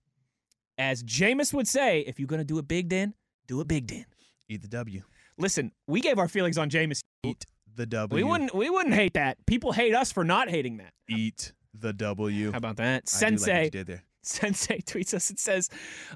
As 0.78 1.02
Jameis 1.02 1.52
would 1.52 1.68
say, 1.68 2.00
if 2.00 2.18
you're 2.18 2.26
going 2.28 2.40
to 2.40 2.44
do 2.44 2.58
a 2.58 2.62
big, 2.62 2.88
Dan, 2.88 3.14
do 3.46 3.60
a 3.60 3.64
big, 3.64 3.86
Dan. 3.86 4.06
Eat 4.48 4.62
the 4.62 4.68
W. 4.68 5.02
Listen, 5.38 5.72
we 5.86 6.00
gave 6.00 6.18
our 6.18 6.28
feelings 6.28 6.58
on 6.58 6.70
Jameis. 6.70 7.00
Eat 7.24 7.44
the 7.74 7.86
W. 7.86 8.24
We 8.24 8.28
wouldn't. 8.28 8.54
We 8.54 8.70
wouldn't 8.70 8.94
hate 8.94 9.14
that. 9.14 9.38
People 9.46 9.72
hate 9.72 9.94
us 9.94 10.10
for 10.12 10.24
not 10.24 10.48
hating 10.50 10.78
that. 10.78 10.92
eat 11.08 11.52
the 11.74 11.92
W. 11.92 12.50
How 12.50 12.58
about 12.58 12.76
that, 12.76 12.84
I 12.84 12.90
do 12.90 12.96
like 12.96 13.08
Sensei? 13.08 13.70
did 13.70 13.86
there. 13.86 14.02
Sensei 14.22 14.80
tweets 14.86 15.14
us. 15.14 15.30
It 15.30 15.38
says, 15.38 15.68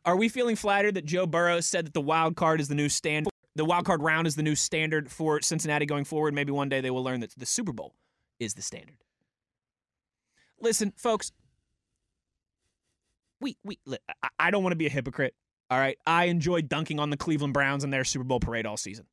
"Are 0.04 0.16
we 0.16 0.28
feeling 0.28 0.56
flattered 0.56 0.94
that 0.94 1.04
Joe 1.04 1.26
Burrow 1.26 1.60
said 1.60 1.86
that 1.86 1.94
the 1.94 2.00
wild 2.00 2.36
card 2.36 2.60
is 2.60 2.68
the 2.68 2.74
new 2.74 2.88
standard? 2.88 3.30
The 3.56 3.64
wild 3.64 3.84
card 3.86 4.02
round 4.02 4.26
is 4.26 4.34
the 4.34 4.42
new 4.42 4.56
standard 4.56 5.10
for 5.12 5.40
Cincinnati 5.40 5.86
going 5.86 6.04
forward. 6.04 6.34
Maybe 6.34 6.50
one 6.52 6.68
day 6.68 6.80
they 6.80 6.90
will 6.90 7.04
learn 7.04 7.20
that 7.20 7.32
the 7.36 7.46
Super 7.46 7.72
Bowl 7.72 7.94
is 8.40 8.54
the 8.54 8.62
standard." 8.62 8.96
Listen, 10.64 10.94
folks. 10.96 11.30
We 13.40 13.58
we 13.62 13.78
I- 14.38 14.50
don't 14.50 14.62
want 14.62 14.72
to 14.72 14.76
be 14.76 14.86
a 14.86 14.90
hypocrite. 14.90 15.34
All 15.70 15.78
right, 15.78 15.98
I 16.06 16.24
enjoyed 16.24 16.68
dunking 16.68 16.98
on 16.98 17.10
the 17.10 17.16
Cleveland 17.16 17.52
Browns 17.52 17.84
and 17.84 17.92
their 17.92 18.04
Super 18.04 18.24
Bowl 18.24 18.40
parade 18.40 18.64
all 18.64 18.76
season. 18.76 19.06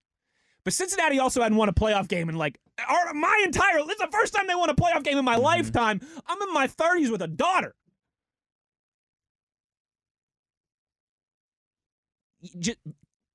But 0.64 0.74
Cincinnati 0.74 1.20
also 1.20 1.42
hadn't 1.42 1.58
won 1.58 1.70
a 1.70 1.74
playoff 1.74 2.08
game 2.08 2.30
in 2.30 2.36
like 2.36 2.58
our, 2.88 3.14
my 3.14 3.42
entire. 3.44 3.80
Is 3.80 3.86
the 3.98 4.08
first 4.12 4.34
time 4.34 4.48
they 4.48 4.56
won 4.56 4.70
a 4.70 4.76
playoff 4.76 5.04
game 5.04 5.18
in 5.18 5.26
my 5.26 5.36
mm-hmm. 5.36 5.44
lifetime. 5.44 6.00
I'm 6.26 6.42
in 6.42 6.54
my 6.54 6.68
30s 6.68 7.12
with 7.12 7.22
a 7.22 7.28
daughter. 7.28 7.76
Just, 12.60 12.78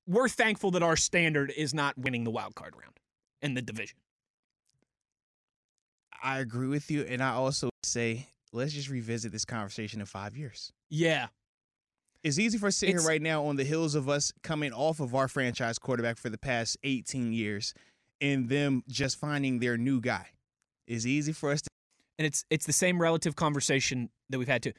we're 0.07 0.29
thankful 0.29 0.71
that 0.71 0.83
our 0.83 0.95
standard 0.95 1.53
is 1.55 1.73
not 1.73 1.97
winning 1.97 2.23
the 2.23 2.31
wild 2.31 2.55
card 2.55 2.73
round 2.75 2.99
in 3.41 3.53
the 3.53 3.61
division. 3.61 3.97
I 6.23 6.39
agree 6.39 6.67
with 6.67 6.89
you, 6.91 7.03
and 7.03 7.21
I 7.21 7.31
also 7.31 7.69
say 7.83 8.27
let's 8.51 8.73
just 8.73 8.89
revisit 8.89 9.31
this 9.31 9.45
conversation 9.45 9.99
in 9.99 10.05
five 10.05 10.35
years. 10.37 10.71
Yeah, 10.89 11.27
It's 12.23 12.39
easy 12.39 12.57
for 12.57 12.67
us 12.67 12.75
to 12.75 12.79
sit 12.79 12.89
here 12.89 13.01
right 13.01 13.21
now 13.21 13.45
on 13.45 13.55
the 13.55 13.63
heels 13.63 13.93
of 13.95 14.09
us 14.09 14.31
coming 14.43 14.73
off 14.73 14.99
of 14.99 15.13
our 15.15 15.27
franchise 15.27 15.77
quarterback 15.77 16.17
for 16.17 16.29
the 16.29 16.37
past 16.37 16.77
18 16.83 17.33
years 17.33 17.73
and 18.19 18.49
them 18.49 18.83
just 18.87 19.19
finding 19.19 19.59
their 19.59 19.77
new 19.77 20.01
guy. 20.01 20.27
It's 20.87 21.05
easy 21.05 21.33
for 21.33 21.51
us 21.51 21.61
to, 21.61 21.69
and 22.17 22.25
it's 22.25 22.45
it's 22.49 22.65
the 22.65 22.73
same 22.73 23.01
relative 23.01 23.35
conversation 23.35 24.09
that 24.29 24.39
we've 24.39 24.47
had 24.47 24.63
to. 24.63 24.73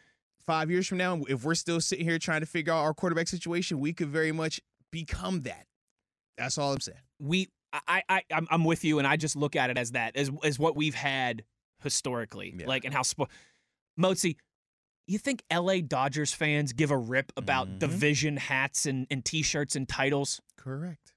five 0.45 0.71
years 0.71 0.87
from 0.87 0.99
now, 0.99 1.21
if 1.29 1.45
we're 1.45 1.55
still 1.55 1.81
sitting 1.81 2.07
here 2.07 2.19
trying 2.19 2.41
to 2.41 2.47
figure 2.47 2.73
out 2.73 2.83
our 2.83 2.95
quarterback 2.95 3.29
situation, 3.29 3.81
we 3.81 3.93
could 3.93 4.09
very 4.09 4.33
much 4.33 4.61
become 4.91 5.43
that. 5.43 5.67
That's 6.39 6.57
all 6.57 6.73
I'm 6.73 6.81
saying. 6.81 6.99
We, 7.21 7.49
I, 7.73 8.03
I, 8.09 8.23
I'm, 8.33 8.47
I'm 8.51 8.65
with 8.65 8.85
you, 8.85 8.99
and 8.99 9.07
I 9.07 9.17
just 9.17 9.37
look 9.37 9.55
at 9.57 9.69
it 9.71 9.77
as 9.79 9.93
that 9.93 10.17
as 10.17 10.31
as 10.43 10.59
what 10.59 10.75
we've 10.77 10.95
had 10.95 11.45
historically, 11.83 12.55
Yeah. 12.59 12.67
like 12.67 12.85
and 12.85 12.95
how. 12.95 13.03
Spo- 13.03 13.29
Mozi, 14.01 14.37
you 15.07 15.19
think 15.19 15.43
L.A. 15.51 15.81
Dodgers 15.83 16.33
fans 16.33 16.73
give 16.73 16.91
a 16.91 16.97
rip 16.97 17.33
about 17.37 17.69
Mhm. 17.69 17.79
division 17.81 18.37
hats 18.37 18.87
and 18.87 19.07
and 19.11 19.25
T-shirts 19.25 19.77
and 19.77 19.89
titles? 19.89 20.41
Correct. 20.57 21.13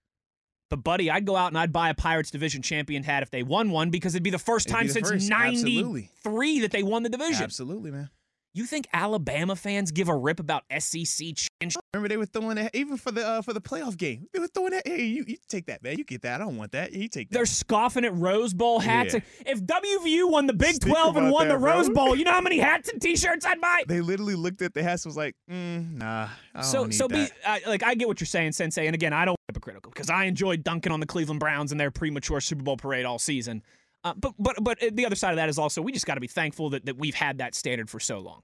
But 0.69 0.83
buddy, 0.83 1.11
I'd 1.11 1.25
go 1.25 1.35
out 1.35 1.47
and 1.49 1.57
I'd 1.57 1.73
buy 1.73 1.89
a 1.89 1.93
Pirates 1.93 2.31
division 2.31 2.61
champion 2.61 3.03
hat 3.03 3.23
if 3.23 3.29
they 3.29 3.43
won 3.43 3.71
one 3.71 3.89
because 3.89 4.15
it'd 4.15 4.23
be 4.23 4.29
the 4.29 4.39
first 4.39 4.67
It'd 4.67 4.75
time 4.77 4.87
the 4.87 4.93
since 4.93 5.09
first, 5.09 5.29
absolutely. 5.31 6.09
'93 6.23 6.59
that 6.61 6.71
they 6.71 6.81
won 6.83 7.03
the 7.03 7.09
division. 7.09 7.43
Absolutely, 7.43 7.91
man. 7.91 8.09
You 8.53 8.65
think 8.65 8.87
Alabama 8.91 9.55
fans 9.55 9.91
give 9.91 10.09
a 10.09 10.15
rip 10.15 10.39
about 10.39 10.63
SEC 10.77 11.27
change? 11.35 11.77
Remember 11.93 12.09
they 12.09 12.17
were 12.17 12.25
throwing 12.25 12.57
that 12.57 12.75
even 12.75 12.97
for 12.97 13.11
the 13.11 13.25
uh, 13.25 13.41
for 13.41 13.53
the 13.53 13.61
playoff 13.61 13.95
game. 13.95 14.27
They 14.33 14.39
were 14.39 14.47
throwing 14.47 14.71
that. 14.71 14.85
Hey, 14.85 15.05
you, 15.05 15.23
you 15.25 15.37
take 15.47 15.67
that, 15.67 15.81
man. 15.81 15.97
You 15.97 16.03
get 16.03 16.23
that. 16.23 16.41
I 16.41 16.43
don't 16.43 16.57
want 16.57 16.73
that. 16.73 16.91
You 16.91 17.07
take 17.07 17.29
that. 17.29 17.35
They're 17.35 17.45
scoffing 17.45 18.03
at 18.03 18.13
Rose 18.13 18.53
Bowl 18.53 18.79
hats. 18.79 19.13
Yeah. 19.13 19.21
If 19.45 19.61
WVU 19.63 20.29
won 20.29 20.47
the 20.47 20.53
Big 20.53 20.81
12 20.81 21.15
and 21.15 21.31
won 21.31 21.47
the 21.47 21.53
that, 21.53 21.61
bro. 21.61 21.75
Rose 21.75 21.89
Bowl, 21.89 22.13
you 22.13 22.25
know 22.25 22.31
how 22.31 22.41
many 22.41 22.57
hats 22.57 22.89
and 22.89 23.01
T-shirts 23.01 23.45
I'd 23.45 23.61
buy? 23.61 23.83
they 23.87 24.01
literally 24.01 24.35
looked 24.35 24.61
at 24.61 24.73
the 24.73 24.83
hats 24.83 25.05
and 25.05 25.11
was 25.11 25.17
like, 25.17 25.35
mm, 25.49 25.93
nah. 25.97 26.27
I 26.53 26.61
so 26.61 26.89
so 26.89 27.07
be 27.07 27.15
that. 27.15 27.31
I 27.45 27.61
like 27.67 27.83
I 27.83 27.95
get 27.95 28.09
what 28.09 28.19
you're 28.19 28.25
saying, 28.25 28.51
Sensei. 28.51 28.85
And 28.85 28.95
again, 28.95 29.13
I 29.13 29.23
don't 29.23 29.37
hypocritical 29.47 29.91
because 29.91 30.09
I 30.09 30.25
enjoyed 30.25 30.63
dunking 30.63 30.91
on 30.91 30.99
the 30.99 31.05
Cleveland 31.05 31.39
Browns 31.39 31.71
and 31.71 31.79
their 31.79 31.91
premature 31.91 32.41
Super 32.41 32.63
Bowl 32.63 32.75
parade 32.75 33.05
all 33.05 33.19
season. 33.19 33.63
Uh, 34.03 34.13
but 34.15 34.33
but 34.39 34.55
but 34.63 34.79
the 34.93 35.05
other 35.05 35.15
side 35.15 35.31
of 35.31 35.37
that 35.37 35.49
is 35.49 35.59
also 35.59 35.81
we 35.81 35.91
just 35.91 36.05
got 36.05 36.15
to 36.15 36.21
be 36.21 36.27
thankful 36.27 36.71
that, 36.71 36.85
that 36.85 36.97
we've 36.97 37.15
had 37.15 37.37
that 37.37 37.53
standard 37.53 37.89
for 37.89 37.99
so 37.99 38.19
long. 38.19 38.41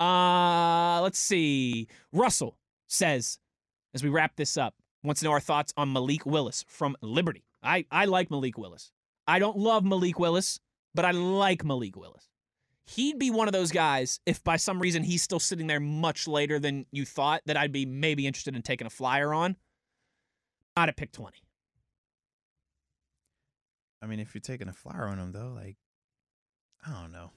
Uh, 0.00 1.00
let's 1.02 1.18
see. 1.18 1.86
Russell 2.12 2.58
says, 2.88 3.38
as 3.94 4.02
we 4.02 4.08
wrap 4.08 4.34
this 4.36 4.56
up, 4.56 4.74
wants 5.04 5.20
to 5.20 5.26
know 5.26 5.32
our 5.32 5.40
thoughts 5.40 5.72
on 5.76 5.92
Malik 5.92 6.26
Willis 6.26 6.64
from 6.68 6.96
Liberty. 7.00 7.44
I, 7.62 7.86
I 7.90 8.06
like 8.06 8.30
Malik 8.30 8.58
Willis. 8.58 8.90
I 9.26 9.38
don't 9.38 9.56
love 9.56 9.84
Malik 9.84 10.18
Willis, 10.18 10.58
but 10.94 11.04
I 11.04 11.12
like 11.12 11.64
Malik 11.64 11.96
Willis. 11.96 12.28
He'd 12.86 13.18
be 13.18 13.30
one 13.30 13.46
of 13.46 13.52
those 13.52 13.70
guys, 13.70 14.18
if 14.26 14.42
by 14.42 14.56
some 14.56 14.80
reason 14.80 15.04
he's 15.04 15.22
still 15.22 15.38
sitting 15.38 15.68
there 15.68 15.80
much 15.80 16.26
later 16.26 16.58
than 16.58 16.84
you 16.90 17.04
thought, 17.04 17.42
that 17.46 17.56
I'd 17.56 17.72
be 17.72 17.86
maybe 17.86 18.26
interested 18.26 18.56
in 18.56 18.62
taking 18.62 18.86
a 18.86 18.90
flyer 18.90 19.32
on. 19.32 19.56
Not 20.76 20.88
at 20.88 20.96
pick 20.96 21.12
20. 21.12 21.38
I 24.02 24.06
mean, 24.06 24.18
if 24.20 24.34
you're 24.34 24.40
taking 24.42 24.68
a 24.68 24.72
flyer 24.72 25.06
on 25.06 25.18
them 25.18 25.32
though, 25.32 25.52
like, 25.54 25.76
I 26.86 26.90
don't 27.00 27.12
know. 27.12 27.30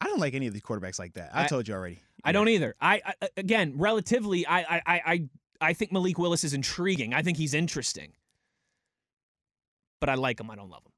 I 0.00 0.06
don't 0.06 0.18
like 0.18 0.34
any 0.34 0.46
of 0.46 0.52
these 0.52 0.62
quarterbacks 0.62 0.98
like 0.98 1.14
that. 1.14 1.30
I, 1.32 1.44
I- 1.44 1.46
told 1.46 1.68
you 1.68 1.74
already. 1.74 2.00
I 2.24 2.32
don't 2.32 2.48
either. 2.48 2.74
I, 2.80 3.00
I 3.06 3.28
again, 3.38 3.74
relatively, 3.76 4.46
I, 4.46 4.60
I, 4.60 4.82
I, 4.86 5.02
I, 5.06 5.28
I 5.62 5.72
think 5.72 5.90
Malik 5.92 6.18
Willis 6.18 6.44
is 6.44 6.52
intriguing. 6.52 7.14
I 7.14 7.22
think 7.22 7.38
he's 7.38 7.54
interesting, 7.54 8.12
but 10.00 10.08
I 10.10 10.14
like 10.14 10.38
him. 10.40 10.50
I 10.50 10.56
don't 10.56 10.68
love 10.68 10.82
him. 10.84 10.92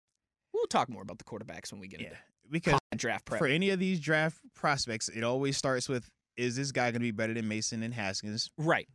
We'll 0.53 0.67
talk 0.67 0.89
more 0.89 1.03
about 1.03 1.19
the 1.19 1.25
quarterbacks 1.25 1.71
when 1.73 1.81
we 1.81 1.87
get 1.89 2.01
Yeah, 2.01 2.09
into 2.09 2.19
because 2.51 2.79
draft 2.97 3.25
prep. 3.27 3.39
for 3.39 3.47
any 3.47 3.71
of 3.71 3.79
these 3.79 4.01
draft 4.01 4.39
prospects, 4.55 5.09
it 5.09 5.23
always 5.23 5.57
starts 5.57 5.89
with, 5.89 6.09
is 6.37 6.57
this 6.57 6.73
guy 6.73 6.87
going 6.87 6.95
to 6.95 6.99
be 7.01 7.11
better 7.13 7.35
than 7.35 7.47
Mason 7.47 7.83
and 7.83 7.95
Haskins 7.95 8.51
right. 8.59 8.89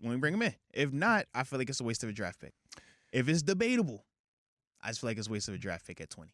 when 0.00 0.12
we 0.12 0.18
bring 0.18 0.32
him 0.34 0.42
in? 0.42 0.54
If 0.72 0.92
not, 0.92 1.26
I 1.34 1.44
feel 1.44 1.58
like 1.58 1.68
it's 1.68 1.80
a 1.80 1.84
waste 1.84 2.02
of 2.02 2.08
a 2.08 2.12
draft 2.12 2.40
pick. 2.40 2.52
If 3.12 3.28
it's 3.28 3.42
debatable, 3.42 4.04
I 4.84 4.88
just 4.88 5.00
feel 5.00 5.10
like 5.10 5.18
it's 5.18 5.28
a 5.28 5.30
waste 5.32 5.48
of 5.48 5.54
a 5.54 5.58
draft 5.58 5.86
pick 5.86 6.00
at 6.00 6.10
20. 6.10 6.30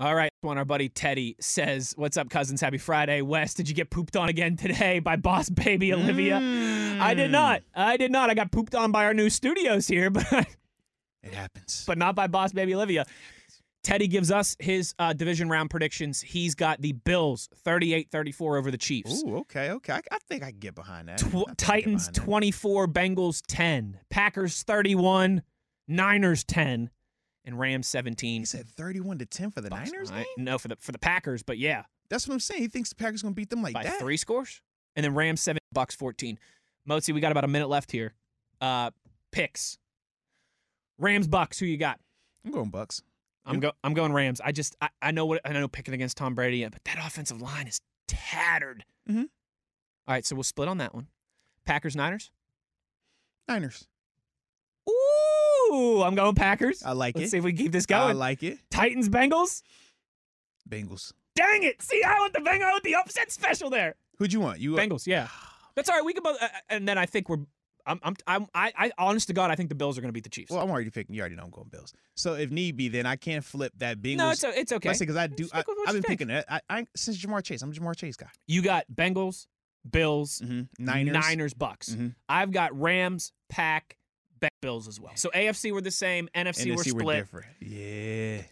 All 0.00 0.14
right. 0.14 0.30
One, 0.40 0.56
our 0.58 0.64
buddy 0.64 0.88
Teddy 0.88 1.36
says, 1.40 1.92
"What's 1.96 2.16
up, 2.16 2.30
cousins? 2.30 2.60
Happy 2.62 2.78
Friday, 2.78 3.20
Wes. 3.20 3.52
Did 3.54 3.68
you 3.68 3.74
get 3.74 3.90
pooped 3.90 4.16
on 4.16 4.28
again 4.30 4.56
today 4.56 4.98
by 4.98 5.16
boss 5.16 5.50
baby 5.50 5.92
Olivia? 5.92 6.36
I 6.38 7.12
did 7.14 7.28
Mm. 7.28 7.32
not. 7.32 7.62
I 7.74 7.96
did 7.98 8.10
not. 8.10 8.30
I 8.30 8.34
got 8.34 8.50
pooped 8.50 8.74
on 8.74 8.92
by 8.92 9.04
our 9.04 9.12
new 9.14 9.28
studios 9.30 9.86
here, 9.86 10.08
but 10.10 10.26
It 11.22 11.34
happens. 11.34 11.84
but 11.86 11.98
not 11.98 12.14
by 12.14 12.26
boss 12.28 12.52
baby 12.52 12.74
Olivia. 12.74 13.04
Teddy 13.82 14.08
gives 14.08 14.30
us 14.30 14.56
his 14.58 14.94
uh, 14.98 15.12
division 15.14 15.48
round 15.48 15.70
predictions. 15.70 16.20
He's 16.20 16.54
got 16.54 16.80
the 16.82 16.92
Bills 16.92 17.48
38-34 17.66 18.58
over 18.58 18.70
the 18.70 18.76
Chiefs. 18.78 19.22
Ooh, 19.24 19.38
okay, 19.38 19.70
okay. 19.70 19.94
I, 19.94 20.00
I 20.12 20.18
think 20.28 20.42
I 20.42 20.50
can 20.50 20.60
get 20.60 20.74
behind 20.74 21.08
that. 21.08 21.16
Tw- 21.18 21.22
think 21.22 21.34
I 21.34 21.38
can 21.38 21.44
get 21.48 21.58
Titans 21.58 22.02
behind 22.08 22.16
that. 22.16 22.24
24, 22.24 22.88
Bengals 22.88 23.42
10, 23.48 23.98
Packers 24.10 24.62
31, 24.64 25.42
Niners 25.88 26.44
10, 26.44 26.90
and 27.50 27.58
Rams 27.58 27.86
17. 27.88 28.40
He 28.42 28.44
said 28.46 28.68
31 28.68 29.18
to 29.18 29.26
10 29.26 29.50
for 29.50 29.60
the 29.60 29.68
Bucks. 29.70 29.90
Niners 29.90 30.10
I- 30.10 30.18
game? 30.18 30.26
No, 30.38 30.56
for 30.58 30.68
the 30.68 30.76
for 30.76 30.92
the 30.92 30.98
Packers, 30.98 31.42
but 31.42 31.58
yeah, 31.58 31.84
That's 32.08 32.26
what 32.26 32.34
I'm 32.34 32.40
saying. 32.40 32.62
He 32.62 32.68
thinks 32.68 32.88
the 32.88 32.94
Packers 32.96 33.22
going 33.22 33.34
to 33.34 33.36
beat 33.36 33.50
them 33.50 33.62
like 33.62 33.74
by 33.74 33.82
that. 33.84 33.98
three 33.98 34.16
scores, 34.16 34.62
and 34.96 35.04
then 35.04 35.14
Rams 35.14 35.40
seven, 35.40 35.58
Bucks 35.72 35.94
14. 35.94 36.38
Mozi, 36.88 37.12
we 37.14 37.20
got 37.20 37.30
about 37.32 37.44
a 37.44 37.48
minute 37.48 37.68
left 37.68 37.92
here. 37.92 38.14
Uh, 38.60 38.90
picks. 39.32 39.78
Rams 40.98 41.28
Bucks. 41.28 41.58
Who 41.58 41.66
you 41.66 41.76
got? 41.76 41.98
I'm 42.44 42.50
going 42.52 42.70
Bucks. 42.70 43.02
I'm 43.46 43.58
go. 43.60 43.72
I'm 43.82 43.94
going 43.94 44.12
Rams. 44.12 44.40
I 44.40 44.52
just 44.52 44.76
I, 44.80 44.88
I 45.02 45.10
know 45.12 45.26
what 45.26 45.40
I 45.44 45.52
know 45.52 45.66
picking 45.68 45.94
against 45.94 46.16
Tom 46.16 46.34
Brady, 46.34 46.64
but 46.68 46.82
that 46.84 46.98
offensive 47.04 47.40
line 47.40 47.66
is 47.66 47.80
tattered. 48.08 48.84
Mhm. 49.08 49.22
All 50.08 50.14
right, 50.14 50.24
so 50.26 50.34
we'll 50.36 50.42
split 50.42 50.68
on 50.68 50.78
that 50.78 50.94
one. 50.94 51.06
Packers 51.64 51.96
Niners. 51.96 52.30
Niners. 53.48 53.86
Ooh, 55.70 56.02
I'm 56.02 56.14
going 56.14 56.34
Packers. 56.34 56.82
I 56.82 56.92
like 56.92 57.14
Let's 57.16 57.28
it. 57.28 57.30
see 57.32 57.38
if 57.38 57.44
we 57.44 57.52
keep 57.52 57.72
this 57.72 57.86
going. 57.86 58.10
I 58.10 58.12
like 58.12 58.42
it. 58.42 58.58
Titans 58.70 59.08
Bengals. 59.08 59.62
Bengals. 60.68 61.12
Dang 61.36 61.62
it! 61.62 61.80
See, 61.80 62.02
I 62.02 62.18
want 62.18 62.32
the 62.32 62.40
Bengals. 62.40 62.62
I 62.64 62.72
went 62.72 62.84
the 62.84 62.96
upset 62.96 63.30
special 63.30 63.70
there. 63.70 63.94
Who'd 64.18 64.32
you 64.32 64.40
want? 64.40 64.58
You 64.60 64.76
uh, 64.76 64.80
Bengals. 64.80 65.06
Yeah, 65.06 65.28
that's 65.74 65.88
all 65.88 65.96
right. 65.96 66.04
We 66.04 66.12
can 66.12 66.22
both. 66.22 66.36
Uh, 66.42 66.48
and 66.68 66.86
then 66.86 66.98
I 66.98 67.06
think 67.06 67.28
we're. 67.28 67.38
I'm. 67.86 67.98
I'm. 68.02 68.16
I'm 68.26 68.46
I. 68.54 68.72
I. 68.76 68.92
Honest 68.98 69.28
to 69.28 69.32
God, 69.32 69.50
I 69.50 69.54
think 69.54 69.68
the 69.68 69.74
Bills 69.74 69.96
are 69.96 70.00
going 70.00 70.08
to 70.10 70.12
beat 70.12 70.24
the 70.24 70.28
Chiefs. 70.30 70.50
Well, 70.50 70.60
I'm 70.60 70.70
already 70.70 70.90
picking. 70.90 71.14
You 71.14 71.22
already 71.22 71.36
know 71.36 71.44
I'm 71.44 71.50
going 71.50 71.68
Bills. 71.68 71.94
So 72.14 72.34
if 72.34 72.50
need 72.50 72.76
be, 72.76 72.88
then 72.88 73.06
I 73.06 73.16
can't 73.16 73.44
flip 73.44 73.72
that 73.78 74.02
Bengals. 74.02 74.16
no, 74.16 74.30
it's 74.30 74.44
o- 74.44 74.50
it's 74.54 74.72
okay. 74.72 74.90
I 74.90 74.92
say 74.92 75.04
because 75.04 75.16
I 75.16 75.28
do. 75.28 75.48
I, 75.52 75.60
I've 75.60 75.66
been 75.66 76.02
think. 76.02 76.06
picking 76.06 76.28
that. 76.28 76.44
I, 76.48 76.60
I 76.68 76.86
since 76.96 77.16
Ja'Marr 77.24 77.42
Chase. 77.44 77.62
I'm 77.62 77.70
a 77.70 77.72
Ja'Marr 77.74 77.96
Chase 77.96 78.16
guy. 78.16 78.28
You 78.46 78.60
got 78.60 78.84
Bengals, 78.94 79.46
Bills, 79.90 80.42
Mm-hmm. 80.44 80.84
Niners. 80.84 81.14
Niners, 81.14 81.54
Bucks. 81.54 81.90
Mhm. 81.90 82.14
I've 82.28 82.50
got 82.50 82.78
Rams, 82.78 83.32
Pack, 83.48 83.96
Bills 84.62 84.88
as 84.88 85.00
well. 85.00 85.12
So 85.14 85.30
AFC 85.34 85.72
were 85.72 85.80
the 85.80 85.90
same, 85.90 86.28
NFC, 86.34 86.66
NFC 86.66 86.76
were 86.76 86.84
split. 86.84 87.04
were 87.04 87.14
different. 87.14 87.46
Yeah. 87.60 88.42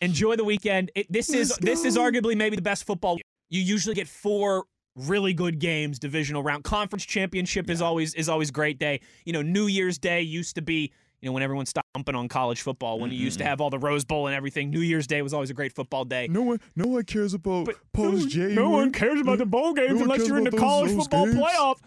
Enjoy 0.00 0.36
the 0.36 0.44
weekend. 0.44 0.90
It, 0.94 1.10
this 1.12 1.30
is 1.30 1.50
Let's 1.50 1.58
this 1.58 1.84
is 1.84 1.96
arguably 1.96 2.36
maybe 2.36 2.56
the 2.56 2.62
best 2.62 2.84
football. 2.84 3.18
You 3.50 3.60
usually 3.62 3.94
get 3.94 4.06
four 4.08 4.64
really 4.94 5.32
good 5.34 5.58
games, 5.58 5.98
divisional 5.98 6.42
round. 6.42 6.64
Conference 6.64 7.04
championship 7.04 7.68
is 7.70 7.82
always 7.82 8.14
is 8.14 8.28
always 8.28 8.50
great 8.50 8.78
day. 8.78 9.00
You 9.24 9.32
know, 9.32 9.42
New 9.42 9.66
Year's 9.66 9.98
Day 9.98 10.22
used 10.22 10.54
to 10.56 10.62
be 10.62 10.92
you 11.20 11.28
know 11.28 11.32
when 11.32 11.42
everyone 11.42 11.66
stopped 11.66 11.88
pumping 11.94 12.14
on 12.14 12.28
college 12.28 12.62
football 12.62 13.00
when 13.00 13.10
you 13.10 13.18
used 13.18 13.38
to 13.38 13.44
have 13.44 13.60
all 13.60 13.70
the 13.70 13.78
Rose 13.78 14.04
Bowl 14.04 14.28
and 14.28 14.36
everything. 14.36 14.70
New 14.70 14.80
Year's 14.80 15.06
Day 15.08 15.20
was 15.22 15.34
always 15.34 15.50
a 15.50 15.54
great 15.54 15.72
football 15.72 16.04
day. 16.04 16.28
No 16.30 16.42
one. 16.42 16.60
No 16.76 16.86
one 16.86 17.02
cares 17.04 17.34
about 17.34 17.66
But 17.66 17.76
post 17.92 18.28
J. 18.28 18.54
no 18.54 18.70
one 18.70 18.92
cares 18.92 19.20
about 19.20 19.38
the 19.38 19.46
bowl 19.46 19.72
games 19.72 19.94
one 19.94 20.02
unless 20.02 20.28
you're 20.28 20.38
in 20.38 20.44
the 20.44 20.52
college 20.52 20.92
football 20.92 21.26
games. 21.26 21.38
playoff. 21.38 21.78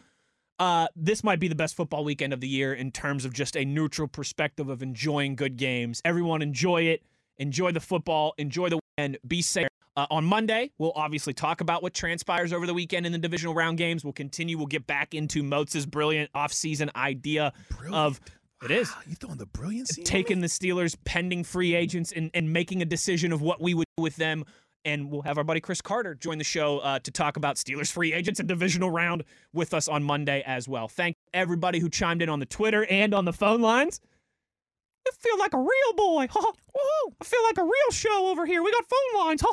Uh, 0.61 0.85
this 0.95 1.23
might 1.23 1.39
be 1.39 1.47
the 1.47 1.55
best 1.55 1.75
football 1.75 2.03
weekend 2.03 2.33
of 2.33 2.39
the 2.39 2.47
year 2.47 2.71
in 2.71 2.91
terms 2.91 3.25
of 3.25 3.33
just 3.33 3.57
a 3.57 3.65
neutral 3.65 4.07
perspective 4.07 4.69
of 4.69 4.83
enjoying 4.83 5.35
good 5.35 5.57
games. 5.57 6.03
Everyone 6.05 6.43
enjoy 6.43 6.83
it. 6.83 7.01
Enjoy 7.39 7.71
the 7.71 7.79
football. 7.79 8.35
Enjoy 8.37 8.69
the 8.69 8.79
weekend. 8.95 9.17
Be 9.27 9.41
safe. 9.41 9.67
Uh, 9.97 10.05
on 10.11 10.23
Monday, 10.23 10.69
we'll 10.77 10.93
obviously 10.95 11.33
talk 11.33 11.61
about 11.61 11.81
what 11.81 11.95
transpires 11.95 12.53
over 12.53 12.67
the 12.67 12.75
weekend 12.75 13.07
in 13.07 13.11
the 13.11 13.17
divisional 13.17 13.55
round 13.55 13.79
games. 13.79 14.03
We'll 14.03 14.13
continue. 14.13 14.55
We'll 14.55 14.67
get 14.67 14.85
back 14.85 15.15
into 15.15 15.41
Moats's 15.41 15.87
brilliant 15.87 16.31
offseason 16.33 16.93
idea 16.95 17.53
of 17.91 18.21
it 18.63 18.69
is 18.69 18.91
Wow, 18.91 18.97
you 19.07 19.15
throwing 19.15 19.37
the 19.37 19.47
brilliancy? 19.47 20.01
on 20.01 20.05
taking 20.05 20.41
the 20.41 20.47
Steelers 20.47 20.95
pending 21.03 21.43
free 21.43 21.73
agents 21.73 22.11
and, 22.11 22.29
and 22.35 22.53
making 22.53 22.83
a 22.83 22.85
decision 22.85 23.31
of 23.31 23.41
what 23.41 23.59
we 23.59 23.73
would 23.73 23.87
do 23.97 24.03
with 24.03 24.15
them. 24.17 24.45
And 24.83 25.11
we'll 25.11 25.21
have 25.21 25.37
our 25.37 25.43
buddy 25.43 25.59
Chris 25.59 25.81
Carter 25.81 26.15
join 26.15 26.37
the 26.39 26.43
show 26.43 26.79
uh, 26.79 26.99
to 26.99 27.11
talk 27.11 27.37
about 27.37 27.57
Steelers 27.57 27.91
free 27.91 28.13
agents 28.13 28.39
and 28.39 28.49
divisional 28.49 28.89
round 28.89 29.23
with 29.53 29.73
us 29.73 29.87
on 29.87 30.03
Monday 30.03 30.43
as 30.45 30.67
well. 30.67 30.87
Thank 30.87 31.17
everybody 31.33 31.79
who 31.79 31.89
chimed 31.89 32.21
in 32.21 32.29
on 32.29 32.39
the 32.39 32.47
Twitter 32.47 32.85
and 32.85 33.13
on 33.13 33.25
the 33.25 33.33
phone 33.33 33.61
lines. 33.61 34.01
I 35.07 35.11
feel 35.17 35.37
like 35.37 35.53
a 35.53 35.59
real 35.59 35.93
boy. 35.95 36.27
I 36.31 37.23
feel 37.23 37.43
like 37.43 37.57
a 37.57 37.63
real 37.63 37.91
show 37.91 38.27
over 38.31 38.45
here. 38.45 38.63
We 38.63 38.71
got 38.71 38.85
phone 38.85 39.25
lines. 39.25 39.43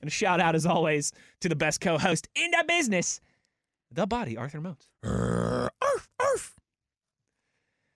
And 0.00 0.08
a 0.08 0.10
shout 0.10 0.40
out, 0.40 0.54
as 0.54 0.66
always, 0.66 1.12
to 1.40 1.48
the 1.48 1.56
best 1.56 1.80
co 1.80 1.96
host 1.98 2.28
in 2.34 2.50
the 2.50 2.64
business, 2.66 3.20
the 3.90 4.06
body, 4.06 4.36
Arthur 4.36 4.60
Moats. 4.60 4.88
Arf, 5.04 6.08
arf. 6.18 6.54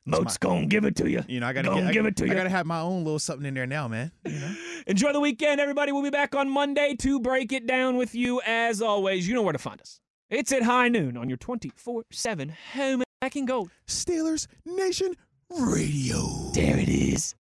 Moats 0.07 0.39
gonna 0.39 0.67
give 0.67 0.85
it 0.85 0.95
to 0.97 1.11
you. 1.11 1.23
You 1.29 1.41
know, 1.41 1.47
I 1.49 1.53
gotta 1.53 1.69
Gonna 1.69 1.81
get, 1.83 1.89
I, 1.89 1.93
give 1.93 2.07
it 2.07 2.17
to 2.17 2.25
I 2.25 2.29
you. 2.29 2.35
gotta 2.35 2.49
have 2.49 2.65
my 2.65 2.81
own 2.81 3.03
little 3.05 3.19
something 3.19 3.45
in 3.45 3.55
there 3.55 3.67
now, 3.67 3.89
man. 3.89 4.13
You 4.25 4.39
know? 4.39 4.55
Enjoy 4.87 5.13
the 5.13 5.21
weekend, 5.21 5.61
everybody. 5.61 5.91
We'll 5.93 6.03
be 6.05 6.11
back 6.11 6.35
on 6.35 6.49
Monday 6.49 6.95
to 7.01 7.19
break 7.21 7.53
it 7.53 7.67
down 7.67 7.97
with 7.97 8.15
you 8.15 8.41
as 8.47 8.81
always. 8.81 9.27
You 9.29 9.35
know 9.35 9.43
where 9.43 9.53
to 9.53 9.59
find 9.59 9.81
us. 9.81 10.01
It's 10.31 10.53
at 10.53 10.63
high 10.63 10.89
noon 10.89 11.17
on 11.17 11.29
your 11.29 11.39
24 11.39 12.05
7 12.13 12.55
home 12.75 13.01
and 13.01 13.05
back 13.21 13.35
in 13.37 13.47
gold. 13.47 13.71
Steelers 13.89 14.47
Nation 14.65 15.15
Radio. 15.51 16.51
There 16.55 16.79
it 16.79 16.89
is. 16.89 17.35